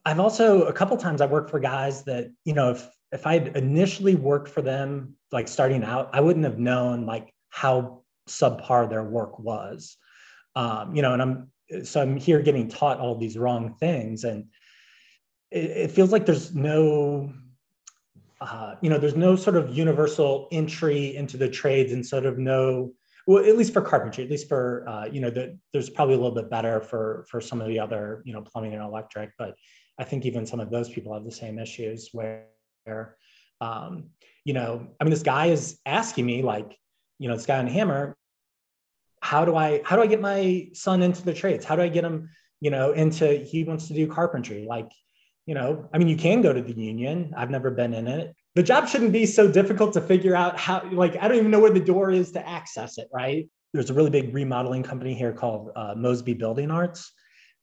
[0.05, 3.55] i've also a couple times i worked for guys that you know if if i'd
[3.55, 8.00] initially worked for them like starting out i wouldn't have known like how
[8.31, 9.97] subpar their work was.
[10.55, 11.51] Um, you know and i'm
[11.83, 14.45] so i'm here getting taught all these wrong things and
[15.49, 17.31] it, it feels like there's no
[18.41, 22.39] uh, you know there's no sort of universal entry into the trades and sort of
[22.39, 22.91] no
[23.27, 26.17] well at least for carpentry at least for uh, you know the, there's probably a
[26.17, 29.53] little bit better for for some of the other you know plumbing and electric but
[29.99, 32.47] i think even some of those people have the same issues where
[33.61, 34.09] um,
[34.43, 36.75] you know i mean this guy is asking me like
[37.19, 38.15] you know this guy on Hammr
[39.21, 41.63] how do i how do i get my son into the trades?
[41.63, 42.29] How do i get him
[42.59, 44.91] you know into he wants to do carpentry like
[45.45, 47.33] you know i mean you can go to the union.
[47.37, 48.35] I've never been in it.
[48.55, 51.59] The job shouldn't be so difficult to figure out how like i don't even know
[51.59, 53.49] where the door is to access it right?
[53.73, 57.11] There's a really big remodeling company here called uh, mosby building arts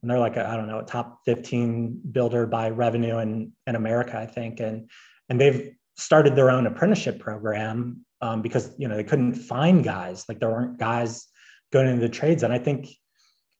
[0.00, 4.16] and they're like I don't know a top 15 builder by revenue in in america
[4.16, 4.60] i think.
[4.60, 4.88] And
[5.28, 10.24] and they've started their own apprenticeship program um, because you know they couldn't find guys.
[10.28, 11.26] Like there weren't guys
[11.72, 12.88] going into the trades and i think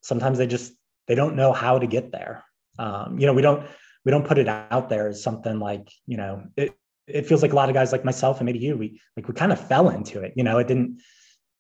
[0.01, 0.73] sometimes they just
[1.07, 2.45] they don't know how to get there
[2.79, 3.67] um, you know we don't
[4.05, 6.75] we don't put it out there as something like you know it,
[7.09, 9.35] it feels like a lot of guys like myself and maybe you, we like we
[9.35, 10.35] kind of fell into it.
[10.37, 11.01] You know, it didn't.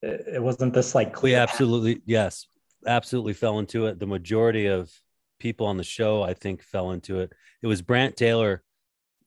[0.02, 1.22] It wasn't this like.
[1.22, 2.46] We absolutely yes,
[2.86, 3.98] absolutely fell into it.
[3.98, 4.92] The majority of
[5.40, 7.32] people on the show, I think, fell into it.
[7.62, 8.62] It was Brant Taylor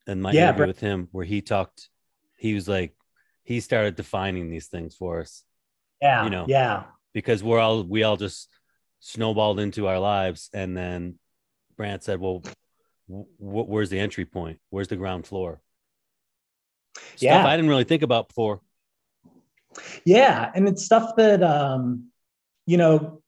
[0.07, 1.89] and my yeah, interview with him where he talked.
[2.37, 2.95] He was like,
[3.43, 5.43] he started defining these things for us.
[6.01, 8.49] Yeah, you know, yeah, because we're all we all just
[8.99, 11.19] snowballed into our lives, and then
[11.77, 12.43] Brant said, "Well,
[13.07, 14.59] where's the entry point?
[14.69, 15.61] Where's the ground floor?"
[16.95, 17.45] Stuff yeah.
[17.45, 18.61] I didn't really think about before.
[20.05, 20.51] Yeah.
[20.53, 22.07] And it's stuff that, um,
[22.65, 23.21] you know,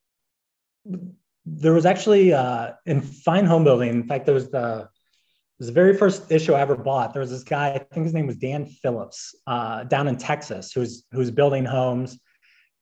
[1.46, 3.90] there was actually uh, in Fine Homebuilding.
[3.90, 7.14] In fact, there was the, it was the very first issue I ever bought.
[7.14, 10.72] There was this guy, I think his name was Dan Phillips, uh, down in Texas,
[10.74, 12.20] who's who's building homes,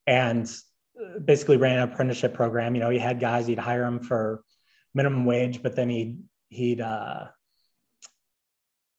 [0.08, 0.50] and
[1.24, 2.76] basically ran an apprenticeship program.
[2.76, 4.44] You know, he had guys, he'd hire them for
[4.94, 7.28] minimum wage, but then he'd he'd uh,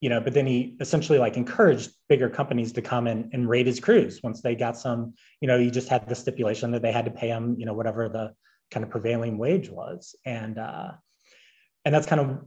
[0.01, 3.67] you know, but then he essentially like encouraged bigger companies to come and, and raid
[3.67, 6.91] his crews once they got some, you know, he just had the stipulation that they
[6.91, 8.35] had to pay him, you know, whatever the
[8.73, 10.17] kind of prevailing wage was.
[10.27, 10.93] And uh
[11.85, 12.45] and that's kind of,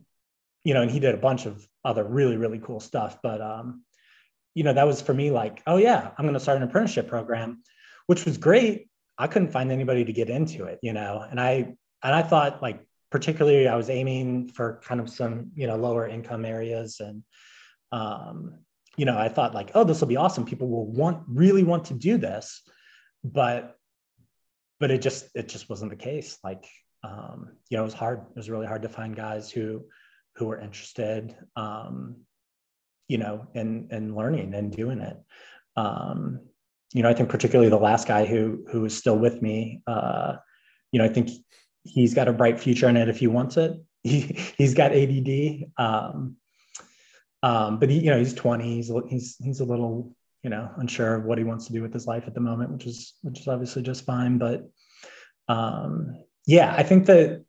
[0.64, 3.20] you know, and he did a bunch of other really, really cool stuff.
[3.22, 3.84] But um,
[4.54, 7.64] you know, that was for me like, oh yeah, I'm gonna start an apprenticeship program,
[8.08, 8.90] which was great.
[9.18, 12.62] I couldn't find anybody to get into it, you know, and I and I thought
[12.62, 17.24] like particularly I was aiming for kind of some, you know, lower income areas and
[17.92, 18.60] um,
[18.98, 20.46] you know, I thought like, oh, this will be awesome.
[20.46, 22.62] People will want really want to do this,
[23.24, 23.78] but
[24.80, 26.38] but it just it just wasn't the case.
[26.44, 26.66] Like,
[27.04, 28.26] um, you know, it was hard.
[28.30, 29.86] It was really hard to find guys who
[30.36, 32.18] who were interested, um,
[33.08, 35.18] you know, in in learning and doing it.
[35.76, 36.42] Um,
[36.94, 40.36] you know, I think particularly the last guy who who is still with me, uh,
[40.92, 41.30] you know, I think
[41.84, 43.74] he's got a bright future in it if he wants it.
[44.04, 45.66] He he's got ADD.
[45.78, 46.38] Um,
[47.44, 48.76] Um, but he, you know, he's 20.
[48.76, 51.94] He's he's he's a little, you know, unsure of what he wants to do with
[51.94, 54.40] his life at the moment, which is which is obviously just fine.
[54.40, 54.68] But
[55.48, 57.44] um, yeah, I think that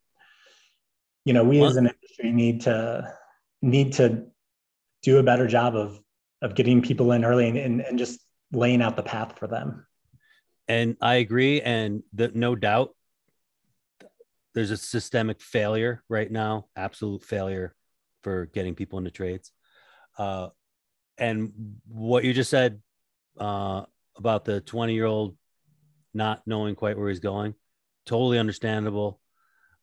[1.24, 3.10] you know we as an industry need to
[3.62, 4.26] need to
[5.02, 5.98] do a better job of
[6.42, 8.20] of getting people in early and, and, and just
[8.56, 9.86] laying out the path for them.
[10.66, 12.94] And I agree, and the, no doubt
[14.54, 17.74] there's a systemic failure right now, absolute failure
[18.22, 19.52] for getting people into trades.
[20.18, 20.48] Uh,
[21.18, 21.52] and
[21.86, 22.80] what you just said
[23.38, 23.82] uh,
[24.16, 25.36] about the 20 year old
[26.14, 27.54] not knowing quite where he's going,
[28.06, 29.20] totally understandable.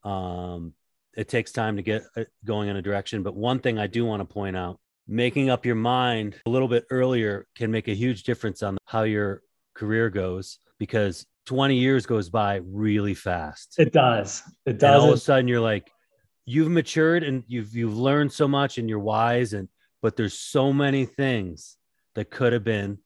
[0.03, 0.73] Um,
[1.15, 3.21] it takes time to get uh, going in a direction.
[3.21, 6.67] But one thing I do want to point out making up your mind a little
[6.67, 9.41] bit earlier can make a huge difference on how your
[9.73, 13.75] career goes because 20 years goes by really fast.
[13.77, 14.43] It does.
[14.65, 14.95] It does.
[14.95, 15.91] And all of a sudden you're like,
[16.45, 19.69] you've matured and you've you've learned so much and you're wise and
[20.01, 21.77] but there's so many things
[22.15, 22.97] that could have been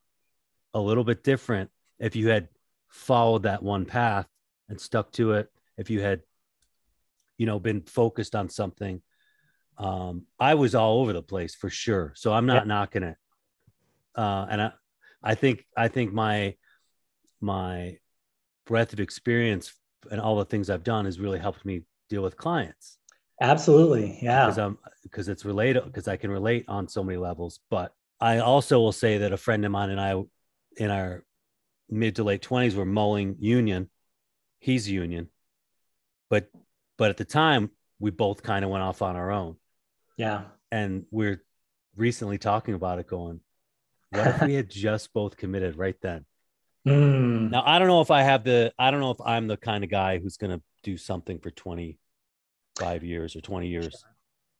[0.74, 1.70] a little bit different
[2.00, 2.48] if you had
[2.90, 4.28] followed that one path
[4.70, 6.22] and stuck to it if you had
[7.38, 9.02] you know been focused on something
[9.78, 12.14] um i was all over the place for sure.
[12.16, 12.68] So i'm not yeah.
[12.68, 13.18] knocking it.
[14.16, 14.72] Uh and i
[15.24, 16.56] i think i think my
[17.40, 17.98] my
[18.66, 19.74] breadth of experience
[20.10, 22.98] and all the things i've done has really helped me deal with clients.
[23.40, 24.18] Absolutely.
[24.22, 24.46] Yeah.
[24.46, 27.60] Because i'm because it's related because i can relate on so many levels.
[27.70, 30.22] But i also will say that a friend of mine and i
[30.78, 31.24] in our
[31.90, 33.90] mid to late 20s were mulling union.
[34.60, 35.30] He's union.
[36.30, 36.50] But
[36.98, 37.70] but at the time
[38.00, 39.56] we both kind of went off on our own
[40.18, 40.44] yeah.
[40.72, 41.42] And we're
[41.96, 43.40] recently talking about it going
[44.12, 46.26] what if we had just both committed right then?
[46.86, 47.52] Mm.
[47.52, 49.84] now i don't know if i have the i don't know if i'm the kind
[49.84, 54.16] of guy who's going to do something for 25 years or 20 years sure.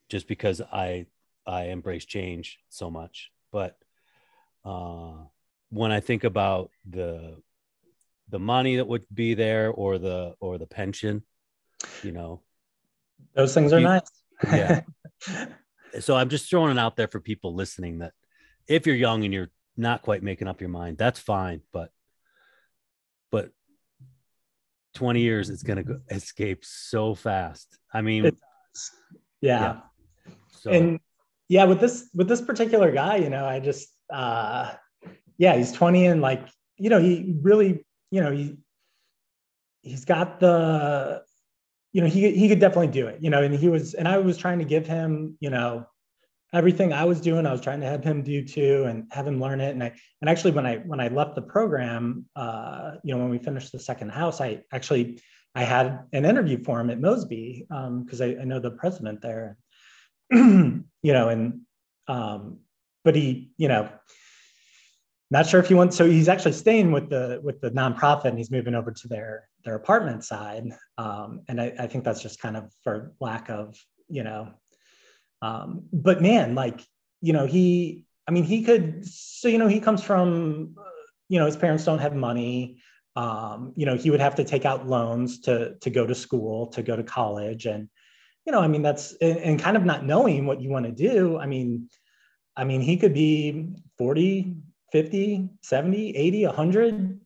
[0.10, 1.06] just because i
[1.46, 3.32] i embrace change so much.
[3.54, 3.78] But
[4.66, 5.14] uh
[5.70, 7.38] when i think about the
[8.28, 11.24] the money that would be there or the or the pension
[12.04, 12.42] you know
[13.36, 14.02] those things are you, nice.
[14.44, 14.82] Yeah
[16.00, 18.14] so i'm just throwing it out there for people listening that
[18.68, 21.92] if you're young and you're not quite making up your mind that's fine but
[23.32, 23.52] but
[24.96, 28.32] 20 years it's going to escape so fast i mean yeah.
[29.42, 29.76] yeah.
[30.52, 30.72] So.
[30.72, 31.00] and
[31.50, 34.74] yeah with this with this particular guy you know i just uh
[35.38, 36.48] yeah he's 20 and like
[36.78, 38.58] you know he really you know he
[39.82, 41.24] he's got the
[41.98, 43.24] you know, he he could definitely do it.
[43.24, 45.88] You know, and he was, and I was trying to give him, you know,
[46.54, 47.48] everything I was doing.
[47.48, 49.72] I was trying to have him do too, and have him learn it.
[49.72, 53.30] And I and actually, when I when I left the program, uh, you know, when
[53.30, 55.24] we finished the second house, I actually
[55.56, 59.24] I had an interview for him at Mosby because um, I, I know the president
[59.24, 59.58] there.
[60.32, 61.62] you know, and
[62.08, 62.60] um,
[63.04, 63.90] but he, you know,
[65.32, 68.38] not sure if he wants so he's actually staying with the with the nonprofit and
[68.38, 70.64] he's moving over to their their apartment side.
[70.98, 73.76] Um, and I, I, think that's just kind of for lack of
[74.08, 74.54] you know
[75.42, 76.82] um, but man like
[77.22, 80.76] you know he i mean he could so you know he comes from
[81.30, 82.78] you know his parents don't have money.
[83.18, 86.68] Um, you know he would have to take out loans to to go to school
[86.68, 87.66] to go to college.
[87.66, 87.90] And
[88.48, 90.92] you know i mean that's and, and kind of not knowing what you want to
[90.92, 91.90] do i mean
[92.56, 94.56] i mean he could be 40
[94.92, 97.20] 50 70 80 100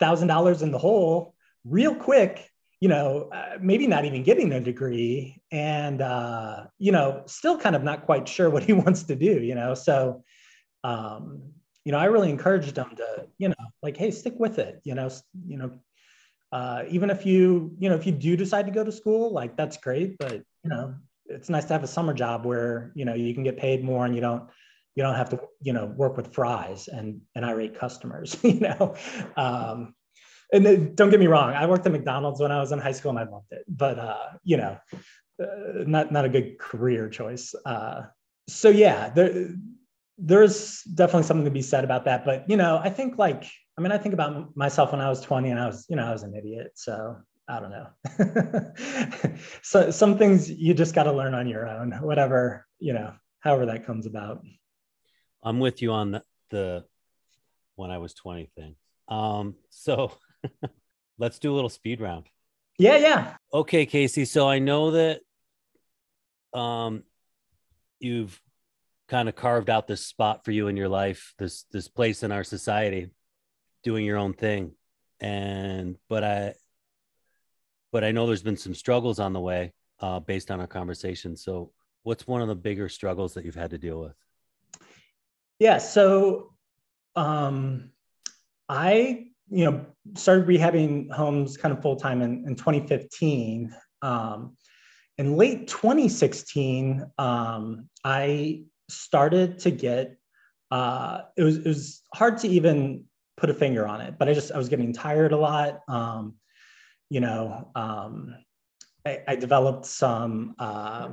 [0.00, 1.34] thousand dollars in the hole
[1.68, 2.50] real quick
[2.80, 7.76] you know uh, maybe not even getting a degree and uh, you know still kind
[7.76, 10.22] of not quite sure what he wants to do you know so
[10.84, 11.42] um,
[11.84, 14.94] you know i really encouraged him to you know like hey stick with it you
[14.94, 15.08] know
[15.46, 15.70] you know
[16.52, 19.56] uh, even if you you know if you do decide to go to school like
[19.56, 20.94] that's great but you know
[21.26, 24.06] it's nice to have a summer job where you know you can get paid more
[24.06, 24.44] and you don't
[24.94, 28.94] you don't have to you know work with fries and and irate customers you know
[29.36, 29.94] um,
[30.52, 33.10] and don't get me wrong i worked at mcdonald's when i was in high school
[33.10, 34.78] and i loved it but uh, you know
[35.42, 38.02] uh, not not a good career choice uh,
[38.48, 39.50] so yeah there
[40.18, 43.44] there's definitely something to be said about that but you know i think like
[43.76, 46.04] i mean i think about myself when i was 20 and i was you know
[46.04, 47.16] i was an idiot so
[47.48, 48.72] i don't know
[49.62, 53.66] so some things you just got to learn on your own whatever you know however
[53.66, 54.42] that comes about
[55.42, 56.84] I'm with you on the, the
[57.76, 58.76] when I was 20 thing.
[59.08, 60.12] Um, so
[61.18, 62.26] let's do a little speed round.
[62.78, 63.36] Yeah, yeah.
[63.52, 64.24] Okay, Casey.
[64.24, 65.20] So I know that
[66.52, 67.02] um
[68.00, 68.40] you've
[69.08, 72.32] kind of carved out this spot for you in your life, this this place in
[72.32, 73.10] our society,
[73.82, 74.72] doing your own thing.
[75.20, 76.54] And but I
[77.90, 81.36] but I know there's been some struggles on the way uh based on our conversation.
[81.36, 81.72] So
[82.02, 84.14] what's one of the bigger struggles that you've had to deal with?
[85.58, 85.78] Yeah.
[85.78, 86.54] So
[87.16, 87.90] um,
[88.68, 93.74] I, you know, started rehabbing homes kind of full time in, in 2015.
[94.02, 94.56] Um,
[95.16, 100.16] in late 2016, um, I started to get.
[100.70, 103.04] Uh, it was it was hard to even
[103.38, 105.80] put a finger on it, but I just I was getting tired a lot.
[105.88, 106.34] Um,
[107.08, 108.34] you know, um,
[109.06, 111.08] I, I, developed some uh,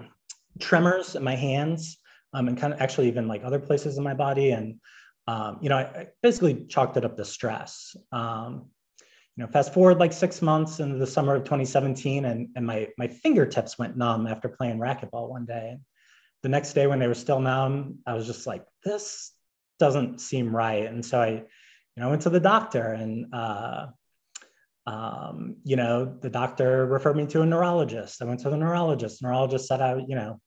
[0.60, 1.98] tremors in my hands
[2.34, 4.52] um, and kind of actually even like other places in my body.
[4.52, 4.82] And,
[5.28, 7.96] um, you know, I, I, basically chalked it up to stress.
[8.12, 8.68] Um,
[9.36, 12.88] you know, fast forward like six months into the summer of 2017 and, and my,
[12.98, 15.78] my fingertips went numb after playing racquetball one day.
[16.44, 19.32] The next day when they were still numb, I was just like, this
[19.78, 20.86] doesn't seem right.
[20.86, 21.44] And so I, you
[21.98, 23.88] know, went to the doctor and, uh,
[24.88, 28.22] um, you know, the doctor referred me to a neurologist.
[28.22, 29.20] I went to the neurologist.
[29.20, 30.40] The neurologist said I, you know,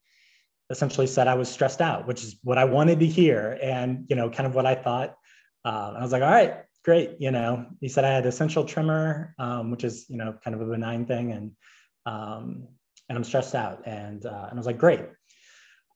[0.70, 4.16] essentially said I was stressed out, which is what I wanted to hear, and you
[4.16, 5.16] know, kind of what I thought.
[5.64, 7.16] Uh, I was like, all right, great.
[7.18, 10.62] You know, he said I had essential tremor, um, which is you know kind of
[10.62, 11.52] a benign thing, and
[12.06, 12.68] um,
[13.08, 15.00] and I'm stressed out, and uh, and I was like, great.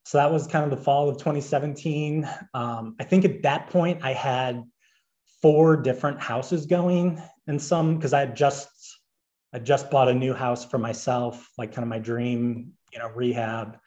[0.04, 2.28] So that was kind of the fall of 2017.
[2.54, 4.64] Um, I think at that point I had
[5.40, 8.68] four different houses going, and some because I had just
[9.52, 13.08] I just bought a new house for myself, like kind of my dream, you know,
[13.08, 13.78] rehab.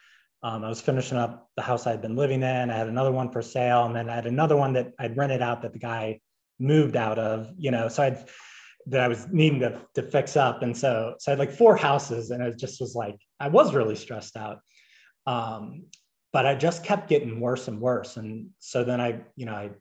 [0.45, 2.69] Um, I was finishing up the house I'd been living in.
[2.69, 5.41] I had another one for sale, and then I had another one that I'd rented
[5.41, 6.19] out that the guy
[6.59, 7.49] moved out of.
[7.57, 8.29] You know, so I'd
[8.85, 11.75] that I was needing to to fix up, and so so I had like four
[11.75, 14.59] houses, and it just was like I was really stressed out.
[15.25, 15.85] Um,
[16.31, 19.71] but I just kept getting worse and worse, and so then I, you know, I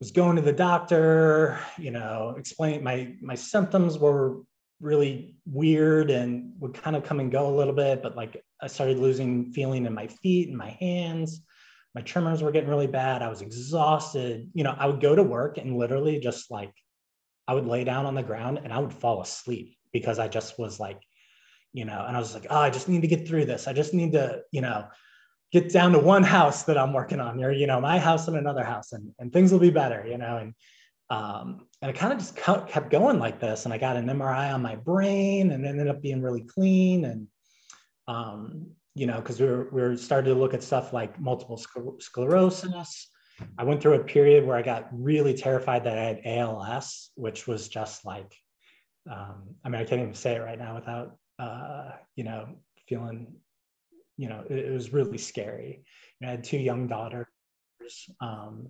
[0.00, 1.58] was going to the doctor.
[1.76, 4.44] You know, explain my my symptoms were
[4.80, 8.66] really weird and would kind of come and go a little bit, but like I
[8.66, 11.42] started losing feeling in my feet and my hands.
[11.94, 13.20] My tremors were getting really bad.
[13.20, 14.50] I was exhausted.
[14.54, 16.72] You know, I would go to work and literally just like
[17.46, 20.58] I would lay down on the ground and I would fall asleep because I just
[20.58, 21.00] was like,
[21.74, 23.68] you know, and I was like, oh, I just need to get through this.
[23.68, 24.86] I just need to, you know,
[25.52, 28.36] get down to one house that I'm working on, or you know, my house and
[28.36, 30.38] another house, and and things will be better, you know.
[30.38, 30.54] And
[31.10, 33.66] um, and it kind of just kept going like this.
[33.66, 37.04] And I got an MRI on my brain and ended up being really clean.
[37.04, 37.28] And,
[38.08, 41.56] um, you know, because we were, we were starting to look at stuff like multiple
[41.98, 43.08] sclerosis.
[43.58, 47.48] I went through a period where I got really terrified that I had ALS, which
[47.48, 48.32] was just like,
[49.10, 52.46] um, I mean, I can't even say it right now without, uh, you know,
[52.88, 53.34] feeling,
[54.16, 55.84] you know, it, it was really scary.
[56.22, 57.26] I had two young daughters.
[58.20, 58.68] Um,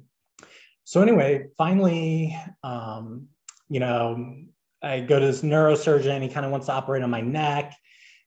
[0.85, 3.29] so anyway, finally, um,
[3.69, 4.37] you know,
[4.83, 6.23] I go to this neurosurgeon.
[6.23, 7.75] He kind of wants to operate on my neck,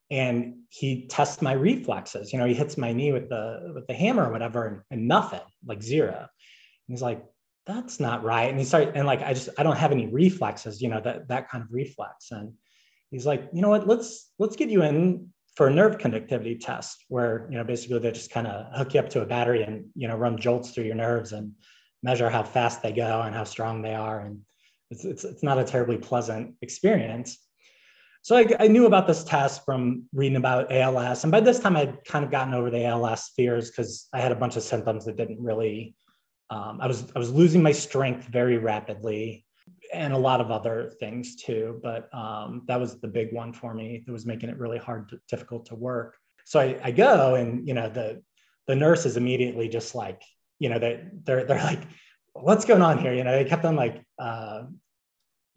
[0.10, 2.32] and he tests my reflexes.
[2.32, 5.08] You know, he hits my knee with the with the hammer or whatever, and, and
[5.08, 6.16] nothing, like zero.
[6.18, 6.28] And
[6.88, 7.24] he's like,
[7.66, 10.82] "That's not right." And he started, and like, I just I don't have any reflexes.
[10.82, 12.32] You know, that that kind of reflex.
[12.32, 12.54] And
[13.12, 13.88] he's like, "You know what?
[13.88, 18.12] Let's let's get you in for a nerve conductivity test, where you know basically they
[18.12, 20.86] just kind of hook you up to a battery and you know run jolts through
[20.86, 21.54] your nerves and."
[22.04, 24.20] measure how fast they go and how strong they are.
[24.20, 24.42] And
[24.90, 27.38] it's, it's, it's not a terribly pleasant experience.
[28.28, 31.24] So I, I, knew about this test from reading about ALS.
[31.24, 34.34] And by this time, I'd kind of gotten over the ALS fears because I had
[34.34, 35.96] a bunch of symptoms that didn't really,
[36.50, 39.46] um, I, was, I was losing my strength very rapidly
[39.94, 41.80] and a lot of other things too.
[41.82, 45.08] But um, that was the big one for me that was making it really hard,
[45.08, 46.18] to, difficult to work.
[46.44, 48.22] So I, I go and, you know, the,
[48.66, 50.22] the nurse is immediately just like,
[50.60, 51.84] you know, they they're they're like,
[52.34, 53.14] what's going on here?
[53.14, 54.64] You know, they kept on like, uh,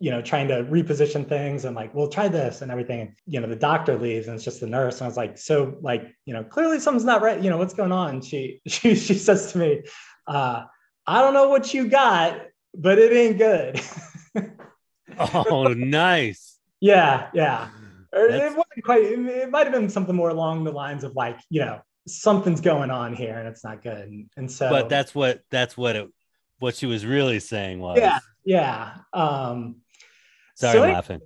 [0.00, 3.00] you know, trying to reposition things and like, we'll try this and everything.
[3.00, 4.96] And, you know, the doctor leaves and it's just the nurse.
[4.96, 7.40] And I was like, so like, you know, clearly something's not right.
[7.40, 8.22] You know, what's going on?
[8.22, 9.82] She she she says to me,
[10.26, 10.64] uh,
[11.06, 12.40] I don't know what you got,
[12.74, 13.80] but it ain't good.
[15.18, 16.58] oh, nice.
[16.80, 17.68] Yeah, yeah.
[18.12, 19.02] It wasn't quite.
[19.04, 22.90] It might have been something more along the lines of like, you know, something's going
[22.90, 24.08] on here and it's not good.
[24.08, 26.10] And, and so, but that's what that's what it
[26.58, 27.98] what she was really saying was.
[27.98, 28.94] Yeah, yeah.
[29.12, 29.76] Um,
[30.60, 31.20] Sorry, so I'm laughing.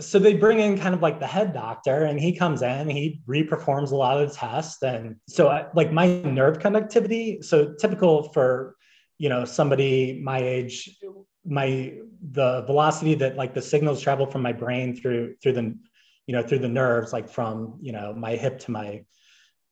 [0.00, 3.20] so they bring in kind of like the head doctor, and he comes in, he
[3.28, 7.42] reperforms a lot of the tests, and so I, like my nerve conductivity.
[7.42, 8.76] So typical for
[9.18, 10.98] you know somebody my age,
[11.44, 11.92] my
[12.30, 15.78] the velocity that like the signals travel from my brain through through the
[16.26, 19.04] you know through the nerves, like from you know my hip to my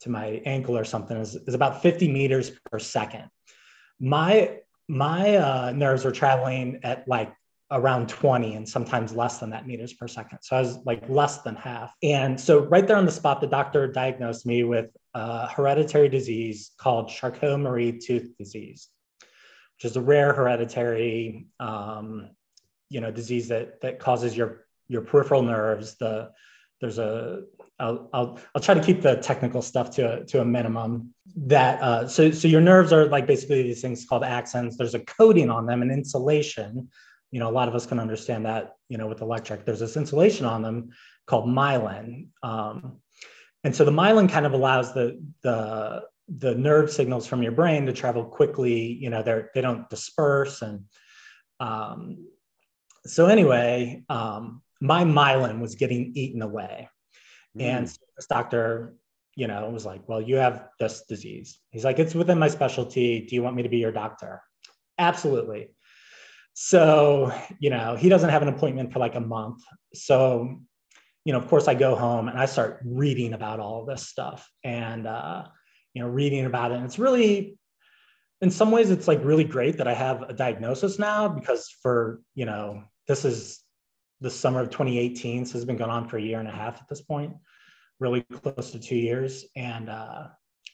[0.01, 3.31] to my ankle or something is, is about 50 meters per second.
[3.99, 7.33] My my uh, nerves were traveling at like
[7.73, 10.39] around 20 and sometimes less than that meters per second.
[10.43, 11.95] So I was like less than half.
[12.03, 16.73] And so right there on the spot, the doctor diagnosed me with a hereditary disease
[16.79, 18.89] called Charcot-Marie tooth disease,
[19.21, 22.31] which is a rare hereditary, um,
[22.89, 25.95] you know, disease that that causes your your peripheral nerves.
[25.97, 26.31] The
[26.81, 27.45] there's a
[27.79, 31.15] I'll, I'll, I'll try to keep the technical stuff to a, to a minimum.
[31.37, 34.77] That uh, so so your nerves are like basically these things called axons.
[34.77, 36.89] There's a coating on them, an insulation.
[37.31, 38.77] You know, a lot of us can understand that.
[38.89, 40.91] You know, with electric, there's this insulation on them
[41.27, 42.99] called myelin, um,
[43.65, 46.03] and so the myelin kind of allows the the
[46.39, 48.93] the nerve signals from your brain to travel quickly.
[49.01, 50.85] You know, they're they don't disperse, and
[51.59, 52.27] um,
[53.05, 56.89] so anyway, um, my myelin was getting eaten away,
[57.57, 57.63] mm.
[57.63, 58.95] and so this doctor,
[59.37, 63.27] you know, was like, "Well, you have this disease." He's like, "It's within my specialty.
[63.27, 64.43] Do you want me to be your doctor?"
[64.99, 65.71] Absolutely.
[66.63, 69.63] So, you know, he doesn't have an appointment for like a month.
[69.95, 70.61] So,
[71.25, 74.47] you know, of course, I go home and I start reading about all this stuff
[74.63, 75.45] and, uh,
[75.95, 76.75] you know, reading about it.
[76.75, 77.57] And it's really,
[78.43, 82.21] in some ways, it's like really great that I have a diagnosis now because for,
[82.35, 83.61] you know, this is
[84.21, 85.47] the summer of 2018.
[85.47, 87.33] So it's been going on for a year and a half at this point,
[88.01, 89.47] really close to two years.
[89.57, 90.27] And uh,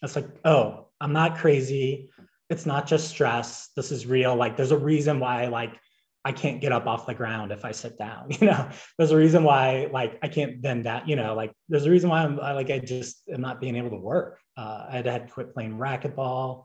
[0.03, 2.11] it's like, oh, I'm not crazy.
[2.49, 3.70] It's not just stress.
[3.76, 4.36] This is real.
[4.36, 5.78] Like, there's a reason why, like,
[6.26, 8.26] I can't get up off the ground if I sit down.
[8.40, 8.68] You know,
[8.99, 11.09] there's a reason why like I can't bend that.
[11.09, 13.76] You know, like there's a reason why I'm I, like I just am not being
[13.76, 14.40] able to work.
[14.57, 16.64] Uh, I had to quit playing racquetball.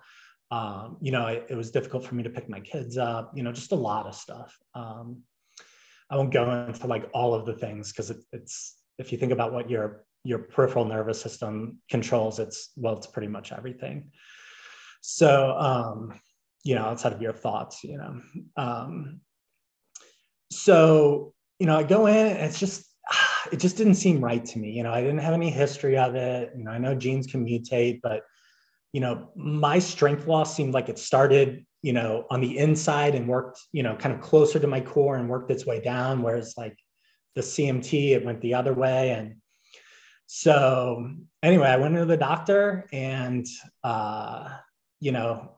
[0.49, 3.31] Um, you know, it, it, was difficult for me to pick my kids up.
[3.35, 4.57] You know, just a lot of stuff.
[4.73, 5.21] Um,
[6.09, 9.31] I won't go into like all of the things because it, it's if you think
[9.31, 14.11] about what your your peripheral nervous system controls, it's well, it's pretty much everything.
[15.01, 16.19] So, um,
[16.63, 18.21] you know, outside of your thoughts, you know.
[18.55, 19.21] Um,
[20.51, 22.85] so you know i go in and it's just
[23.51, 26.13] it just didn't seem right to me you know i didn't have any history of
[26.15, 28.23] it you know i know genes can mutate but
[28.93, 33.27] you know my strength loss seemed like it started you know on the inside and
[33.27, 36.55] worked you know kind of closer to my core and worked its way down whereas
[36.57, 36.77] like
[37.35, 39.35] the cmt it went the other way and
[40.27, 41.09] so
[41.41, 43.47] anyway i went to the doctor and
[43.83, 44.49] uh
[45.01, 45.51] you know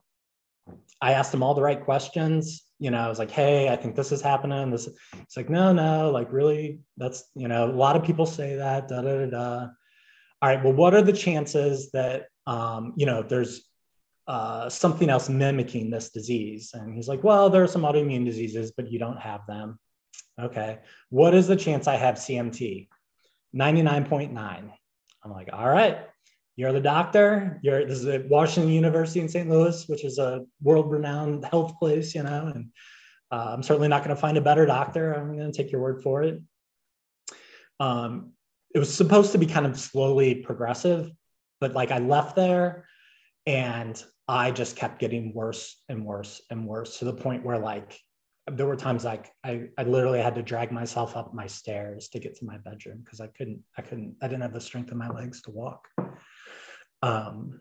[0.99, 3.95] i asked him all the right questions you know, I was like, hey, I think
[3.95, 4.69] this is happening.
[4.69, 4.89] This,
[5.21, 8.89] it's like, no, no, like really, that's, you know, a lot of people say that,
[8.89, 9.67] da, da, da, da.
[10.41, 13.69] All right, well, what are the chances that, um, you know, there's
[14.27, 16.71] uh, something else mimicking this disease?
[16.73, 19.79] And he's like, well, there are some autoimmune diseases, but you don't have them.
[20.37, 20.79] Okay.
[21.09, 22.89] What is the chance I have CMT?
[23.55, 24.35] 99.9.
[25.23, 25.99] I'm like, all right,
[26.55, 27.59] you're the doctor.
[27.63, 29.49] You're this is at Washington University in St.
[29.49, 32.69] Louis, which is a world-renowned health place, you know, and
[33.31, 35.13] uh, I'm certainly not going to find a better doctor.
[35.13, 36.39] I'm going to take your word for it.
[37.79, 38.33] Um,
[38.75, 41.11] it was supposed to be kind of slowly progressive,
[41.59, 42.85] but like I left there
[43.45, 47.99] and I just kept getting worse and worse and worse to the point where like
[48.51, 52.19] there were times like I, I literally had to drag myself up my stairs to
[52.19, 54.97] get to my bedroom because I couldn't I couldn't I didn't have the strength in
[54.97, 55.87] my legs to walk
[57.03, 57.59] um,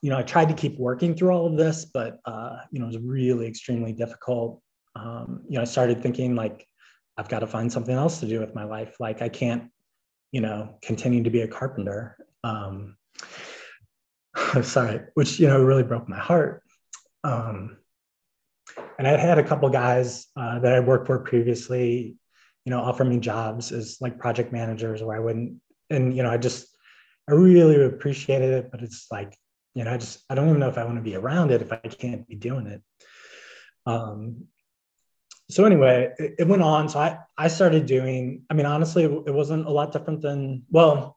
[0.00, 2.86] you know, I tried to keep working through all of this, but uh, you know,
[2.86, 4.62] it was really extremely difficult.
[4.96, 6.66] Um, you know, I started thinking like,
[7.18, 8.96] I've got to find something else to do with my life.
[8.98, 9.70] Like, I can't,
[10.32, 12.16] you know, continue to be a carpenter.
[12.44, 12.96] Um,
[14.62, 16.62] sorry, which you know really broke my heart.
[17.24, 17.76] Um,
[18.98, 22.16] and I had a couple guys uh, that I worked for previously,
[22.64, 26.30] you know, offer me jobs as like project managers, where I wouldn't, and you know,
[26.30, 26.75] I just
[27.28, 29.36] I really appreciated it, but it's like,
[29.74, 31.62] you know, I just, I don't even know if I want to be around it
[31.62, 32.82] if I can't be doing it.
[33.84, 34.46] Um,
[35.50, 36.88] so anyway, it, it went on.
[36.88, 41.16] So I, I started doing, I mean, honestly, it wasn't a lot different than, well,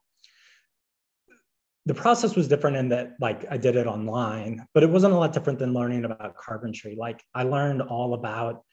[1.86, 5.18] the process was different in that like I did it online, but it wasn't a
[5.18, 6.96] lot different than learning about carpentry.
[6.96, 8.64] Like I learned all about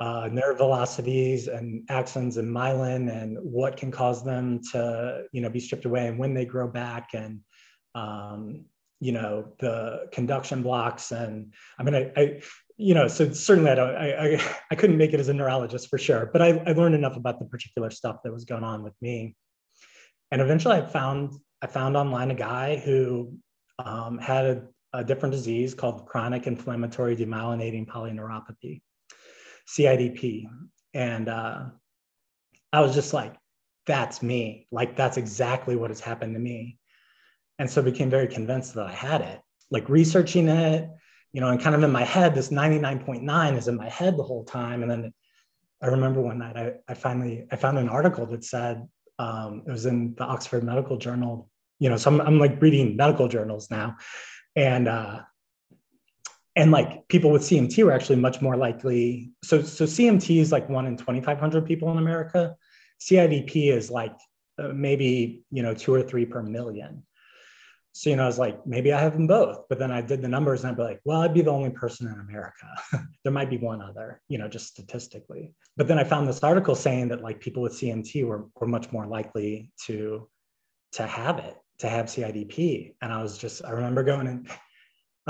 [0.00, 5.50] uh, nerve velocities and axons and myelin and what can cause them to you know
[5.50, 7.40] be stripped away and when they grow back and
[7.94, 8.64] um,
[8.98, 11.12] you know the conduction blocks.
[11.12, 12.40] And i mean i, I
[12.78, 15.88] you know so certainly i don't I, I, I couldn't make it as a neurologist
[15.88, 18.82] for sure but I, I learned enough about the particular stuff that was going on
[18.82, 19.36] with me.
[20.32, 23.34] And eventually i found i found online a guy who
[23.84, 24.62] um, had a,
[24.94, 28.80] a different disease called chronic inflammatory demyelinating polyneuropathy
[29.68, 30.46] CIDP.
[30.94, 31.64] And uh,
[32.72, 33.34] I was just like,
[33.86, 34.66] that's me.
[34.70, 36.78] Like, that's exactly what has happened to me.
[37.58, 39.40] And so became very convinced that I had it.
[39.70, 40.88] Like, researching it,
[41.32, 44.22] you know, and kind of in my head, this 99.9 is in my head the
[44.22, 44.82] whole time.
[44.82, 45.12] And then
[45.82, 48.86] I remember one night I, I finally I found an article that said
[49.18, 51.48] um, it was in the Oxford Medical Journal.
[51.78, 53.96] You know, so I'm, I'm like reading medical journals now,
[54.54, 55.20] and uh,
[56.60, 59.32] and like people with CMT were actually much more likely.
[59.42, 62.54] So, so CMT is like one in 2,500 people in America.
[63.00, 64.14] CIDP is like
[64.58, 67.02] uh, maybe, you know, two or three per million.
[67.92, 69.70] So, you know, I was like, maybe I have them both.
[69.70, 71.70] But then I did the numbers and I'd be like, well, I'd be the only
[71.70, 72.66] person in America.
[73.24, 75.54] there might be one other, you know, just statistically.
[75.78, 78.92] But then I found this article saying that like people with CMT were, were much
[78.92, 80.28] more likely to,
[80.92, 82.96] to have it, to have CIDP.
[83.00, 84.46] And I was just, I remember going in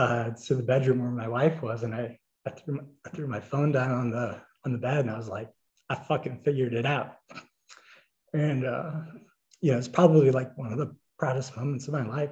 [0.00, 3.26] uh, to the bedroom where my wife was and I, I, threw my, I threw
[3.26, 5.50] my phone down on the, on the bed and I was like,
[5.88, 7.16] I fucking figured it out.
[8.32, 8.92] And, uh,
[9.60, 12.30] you know, it's probably like one of the proudest moments of my life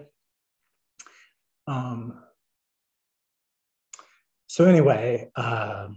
[1.69, 2.25] um,
[4.47, 5.89] so anyway, uh,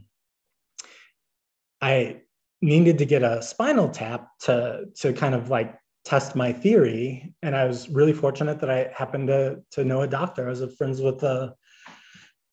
[1.82, 2.22] I
[2.62, 7.56] needed to get a spinal tap to to kind of like test my theory, and
[7.56, 10.46] I was really fortunate that I happened to to know a doctor.
[10.46, 11.56] I was friends with a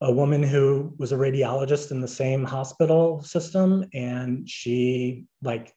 [0.00, 5.74] a woman who was a radiologist in the same hospital system, and she like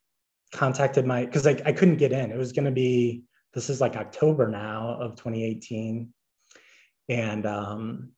[0.53, 2.31] contacted my because I, I couldn't get in.
[2.31, 6.13] It was going to be this is like October now of 2018
[7.09, 8.11] and um,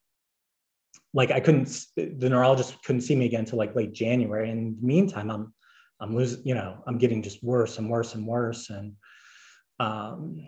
[1.13, 4.49] like I couldn't, the neurologist couldn't see me again until like late January.
[4.49, 5.53] And in the meantime, I'm,
[5.99, 8.69] I'm losing, you know, I'm getting just worse and worse and worse.
[8.69, 8.93] And
[9.79, 10.45] um,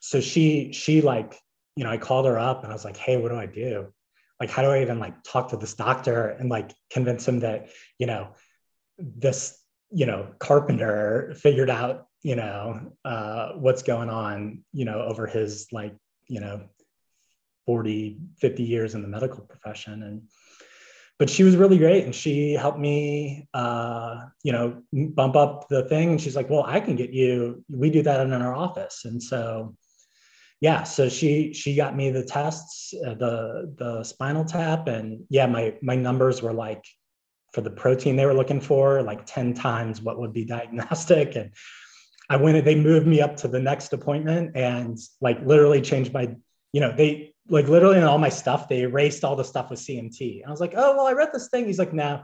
[0.00, 1.36] so she, she like,
[1.74, 3.92] you know, I called her up and I was like, hey, what do I do?
[4.40, 7.70] Like, how do I even like talk to this doctor and like convince him that,
[7.98, 8.28] you know,
[8.98, 9.60] this,
[9.90, 15.68] you know, carpenter figured out, you know, uh, what's going on, you know, over his
[15.72, 15.94] like,
[16.26, 16.62] you know,
[17.66, 20.02] 40, 50 years in the medical profession.
[20.02, 20.22] And
[21.18, 25.88] but she was really great and she helped me uh, you know bump up the
[25.88, 29.04] thing and she's like well i can get you we do that in our office
[29.04, 29.74] and so
[30.60, 35.46] yeah so she she got me the tests uh, the the spinal tap and yeah
[35.46, 36.84] my my numbers were like
[37.52, 41.50] for the protein they were looking for like 10 times what would be diagnostic and
[42.28, 46.34] i went they moved me up to the next appointment and like literally changed my
[46.72, 49.80] you know they like literally in all my stuff, they erased all the stuff with
[49.80, 50.42] CMT.
[50.46, 51.66] I was like, oh well, I read this thing.
[51.66, 52.22] He's like, no.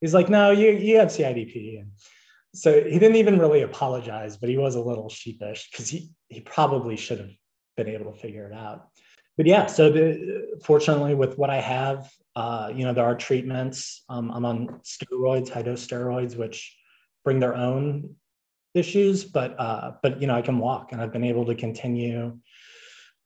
[0.00, 1.80] He's like, no, you you have CIDP.
[1.80, 1.90] And
[2.54, 6.40] so he didn't even really apologize, but he was a little sheepish because he he
[6.40, 7.30] probably should have
[7.76, 8.88] been able to figure it out.
[9.36, 14.04] But yeah, so the, fortunately with what I have, uh, you know, there are treatments.
[14.08, 16.76] Um, I'm on steroids, high dose steroids, which
[17.24, 18.14] bring their own
[18.74, 22.38] issues, but uh, but you know, I can walk and I've been able to continue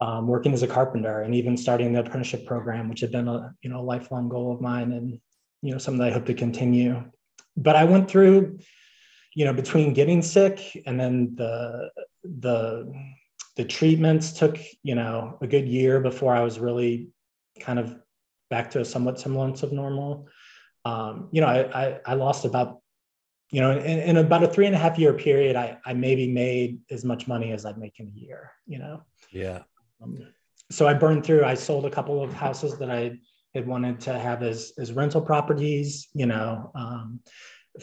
[0.00, 3.54] um, working as a carpenter and even starting the apprenticeship program, which had been a
[3.62, 5.18] you know lifelong goal of mine and
[5.62, 7.02] you know something I hope to continue.
[7.56, 8.58] But I went through,
[9.34, 11.90] you know, between getting sick and then the
[12.24, 12.92] the
[13.56, 17.08] the treatments took you know a good year before I was really
[17.60, 17.96] kind of
[18.50, 20.28] back to a somewhat semblance of normal.
[20.84, 22.80] Um, you know, I, I, I lost about
[23.50, 26.30] you know in, in about a three and a half year period, I I maybe
[26.30, 28.52] made as much money as I'd make in a year.
[28.66, 29.02] You know.
[29.32, 29.62] Yeah.
[30.02, 30.18] Um,
[30.70, 33.18] so I burned through, I sold a couple of houses that I
[33.54, 37.20] had wanted to have as, as rental properties, you know, um,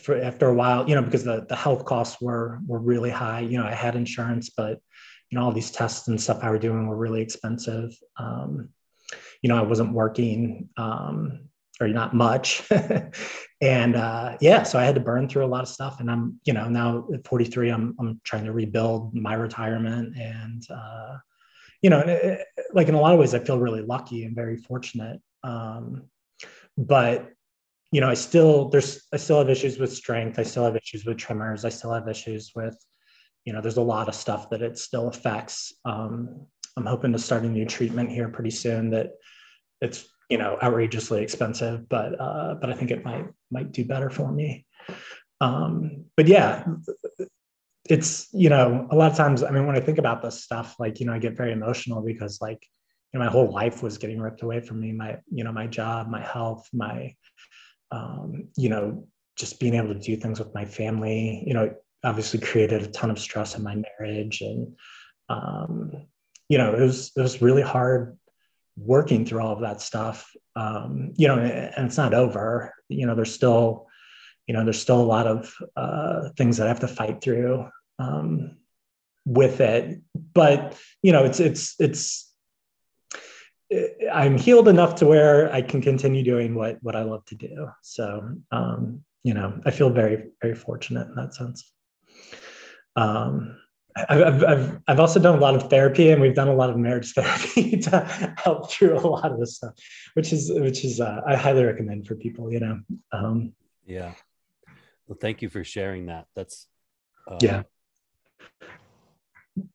[0.02, 3.40] for after a while, you know, because the, the health costs were, were really high,
[3.40, 4.80] you know, I had insurance, but,
[5.34, 7.92] you know, all these tests and stuff I were doing were really expensive.
[8.18, 8.70] Um,
[9.42, 11.50] you know, I wasn't working, um,
[11.82, 12.62] or not much.
[13.62, 16.00] and uh, yeah, so I had to burn through a lot of stuff.
[16.00, 20.62] And I'm, you know, now at 43, I'm, I'm trying to rebuild my retirement and,
[20.70, 21.18] uh,
[21.82, 24.58] you know, it, like in a lot of ways, I feel really lucky and very
[24.58, 25.20] fortunate.
[25.44, 26.04] Um,
[26.78, 27.32] but
[27.92, 30.38] you know, I still there's I still have issues with strength.
[30.38, 31.66] I still have issues with tremors.
[31.66, 32.78] I still have issues with,
[33.46, 35.74] you know, there's a lot of stuff that it still affects.
[35.86, 39.12] Um, I'm hoping to start a new treatment here pretty soon that
[39.82, 44.10] it's you know outrageously expensive, but uh, but I think it might might do better
[44.10, 44.66] for me.
[45.42, 46.64] Um, but yeah,
[47.90, 50.76] it's you know a lot of times i mean when i think about this stuff
[50.80, 52.66] like you know i get very emotional because like
[53.14, 55.68] you know my whole life was getting ripped away from me my you know my
[55.68, 57.14] job my health my
[57.92, 61.74] um, you know just being able to do things with my family you know
[62.04, 64.76] obviously created a ton of stress in my marriage and
[65.30, 65.92] um,
[66.50, 68.18] you know it was it was really hard
[68.76, 73.16] working through all of that stuff um, you know and it's not over you know
[73.16, 73.88] there's still
[74.48, 77.70] you know, there's still a lot of uh, things that I have to fight through
[78.00, 78.58] um,
[79.26, 80.02] with it.
[80.34, 82.32] But you know, it's it's it's
[84.12, 87.70] I'm healed enough to where I can continue doing what what I love to do.
[87.82, 91.72] So um, you know, I feel very very fortunate in that sense.
[92.96, 93.58] Um,
[93.96, 96.78] I've, I've, I've also done a lot of therapy and we've done a lot of
[96.78, 99.74] marriage therapy to help through a lot of this stuff,
[100.16, 102.80] which is, which is, uh, I highly recommend for people, you know?
[103.12, 103.54] Um,
[103.86, 104.14] yeah.
[105.08, 106.28] Well, thank you for sharing that.
[106.36, 106.68] That's,
[107.28, 107.64] uh, yeah.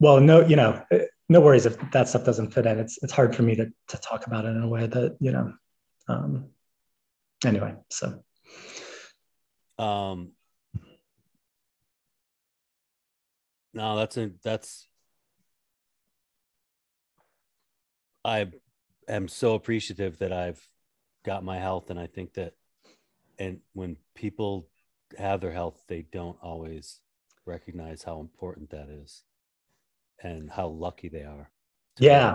[0.01, 0.99] Well, no, you know, uh,
[1.29, 2.79] no worries if that stuff doesn't fit in.
[2.79, 5.31] It's, it's hard for me to, to talk about it in a way that, you
[5.31, 5.53] know,
[6.09, 6.47] um,
[7.45, 8.25] anyway, so.
[9.79, 10.33] Um,
[13.79, 14.89] no, that's a that's
[18.24, 18.47] I
[19.07, 20.61] am so appreciative that I've
[21.24, 22.55] got my health and I think that
[23.39, 24.68] and when people
[25.16, 27.01] have their health they don't always
[27.47, 29.22] recognize how important that is
[30.24, 31.49] and how lucky they are.
[32.01, 32.35] Yeah.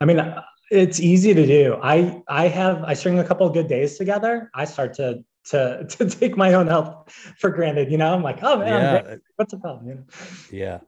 [0.00, 0.34] I mean
[0.72, 1.78] it's easy to do.
[1.80, 4.50] I I have I string a couple good days together.
[4.52, 7.90] I start to to to take my own health for granted.
[7.90, 9.16] You know, I'm like, oh man, yeah.
[9.36, 9.88] what's the problem?
[9.88, 10.04] You know?
[10.50, 10.78] Yeah.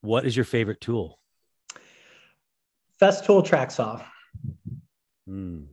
[0.00, 1.18] What is your favorite tool?
[3.00, 4.02] Festool track saw.
[5.28, 5.66] Mm,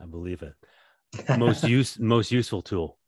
[0.00, 0.54] I believe it.
[1.38, 2.98] Most use most useful tool.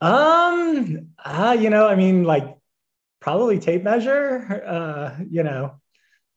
[0.00, 2.56] Um, uh, you know, I mean, like
[3.20, 4.62] probably tape measure.
[4.66, 5.80] Uh, you know,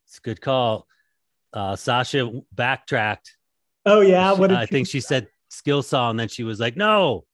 [0.07, 0.87] it's a good call.
[1.53, 3.35] Uh, Sasha backtracked.
[3.85, 7.25] Oh yeah, what I think she said skill saw, and then she was like, "No,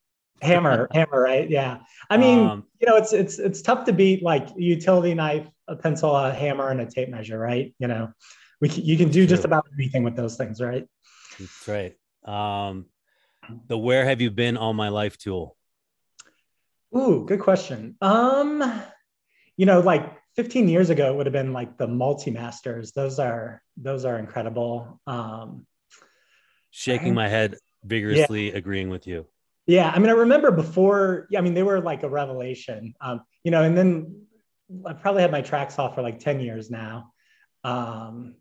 [0.42, 1.50] hammer, hammer." Right?
[1.50, 1.80] Yeah.
[2.10, 5.76] I mean, um, you know, it's it's it's tough to beat like utility knife, a
[5.76, 7.74] pencil, a hammer, and a tape measure, right?
[7.80, 8.12] You know,
[8.60, 10.86] we can, you can do just about anything with those things, right?
[11.40, 11.96] That's right.
[12.26, 12.88] Um,
[13.68, 15.56] the where have you been all my life tool.
[16.96, 17.96] Ooh, good question.
[18.02, 18.82] Um,
[19.56, 22.92] you know, like 15 years ago, it would have been like the multi-masters.
[22.94, 25.00] Those are those are incredible.
[25.06, 25.66] Um,
[26.72, 28.58] Shaking my head vigorously, yeah.
[28.58, 29.26] agreeing with you.
[29.66, 31.28] Yeah, I mean, I remember before.
[31.36, 32.94] I mean, they were like a revelation.
[33.02, 34.22] Um, you know, and then
[34.86, 37.14] I probably had my track saw for like 10 years now.
[37.64, 38.36] Um,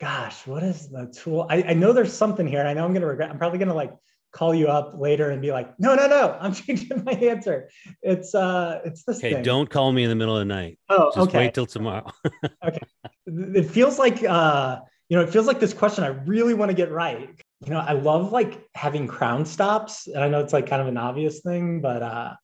[0.00, 1.46] gosh, what is the tool?
[1.50, 3.30] I, I know there's something here, and I know I'm gonna regret.
[3.30, 3.92] I'm probably gonna like
[4.36, 7.70] call you up later and be like, no, no, no, I'm changing my answer.
[8.02, 9.42] It's uh it's this okay, thing.
[9.42, 10.78] don't call me in the middle of the night.
[10.88, 11.38] Oh, Just okay.
[11.38, 12.10] wait till tomorrow.
[12.64, 12.78] okay.
[13.26, 16.74] It feels like uh, you know, it feels like this question I really want to
[16.76, 17.28] get right.
[17.64, 20.06] You know, I love like having crown stops.
[20.08, 22.34] And I know it's like kind of an obvious thing, but uh,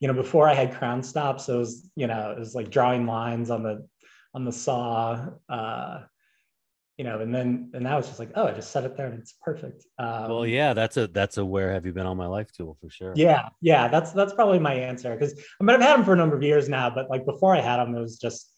[0.00, 3.06] you know, before I had crown stops, it was, you know, it was like drawing
[3.06, 3.86] lines on the
[4.34, 5.26] on the saw.
[5.48, 6.00] Uh
[6.96, 9.06] you know, and then and now it's just like, oh, I just set it there
[9.06, 9.84] and it's perfect.
[9.98, 12.78] Um, well, yeah, that's a that's a where have you been all my life tool
[12.80, 13.12] for sure.
[13.14, 16.16] Yeah, yeah, that's that's probably my answer because I mean I've had them for a
[16.16, 18.50] number of years now, but like before I had them, it was just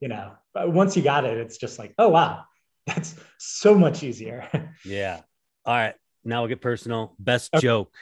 [0.00, 2.44] you know, once you got it, it's just like, oh wow,
[2.86, 4.74] that's so much easier.
[4.84, 5.20] yeah.
[5.66, 5.94] All right,
[6.24, 7.14] now we'll get personal.
[7.18, 7.62] Best okay.
[7.62, 7.92] joke.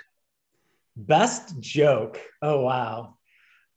[0.97, 2.21] Best joke.
[2.43, 3.17] Oh wow.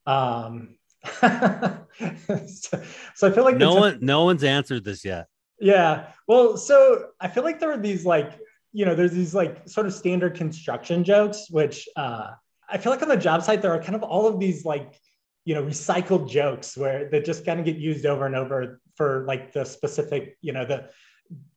[0.05, 0.75] Um,
[1.05, 1.63] so,
[3.15, 5.27] so I feel like no one, no one's answered this yet.
[5.59, 6.07] Yeah.
[6.27, 8.33] Well, so I feel like there are these like,
[8.73, 12.31] you know, there's these like sort of standard construction jokes, which uh,
[12.69, 14.99] I feel like on the job site, there are kind of all of these like,
[15.45, 19.23] you know, recycled jokes where that just kind of get used over and over for
[19.27, 20.89] like the specific, you know, the,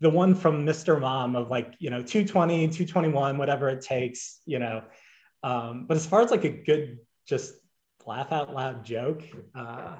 [0.00, 1.00] the one from Mr.
[1.00, 4.82] Mom of like, you know, 220, 221, whatever it takes, you know.
[5.42, 7.54] Um, but as far as like a good, just
[8.06, 9.22] laugh out loud joke,
[9.54, 9.96] uh,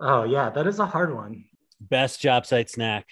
[0.00, 1.44] oh yeah, that is a hard one.
[1.80, 3.06] Best job site snack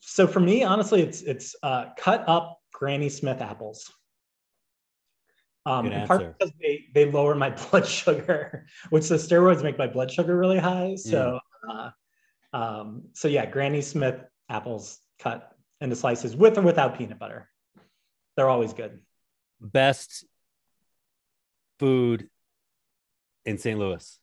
[0.00, 3.92] so for me, honestly, it's it's uh, cut up Granny Smith apples.
[5.66, 9.86] Um, in part because they, they lower my blood sugar, which the steroids make my
[9.86, 10.94] blood sugar really high.
[10.94, 11.38] So,
[11.68, 11.70] mm.
[11.70, 11.90] uh,
[12.52, 17.48] um, so yeah, Granny Smith apples cut into slices with or without peanut butter.
[18.36, 19.00] They're always good.
[19.60, 20.24] Best
[21.78, 22.28] food
[23.44, 23.78] in St.
[23.78, 24.18] Louis.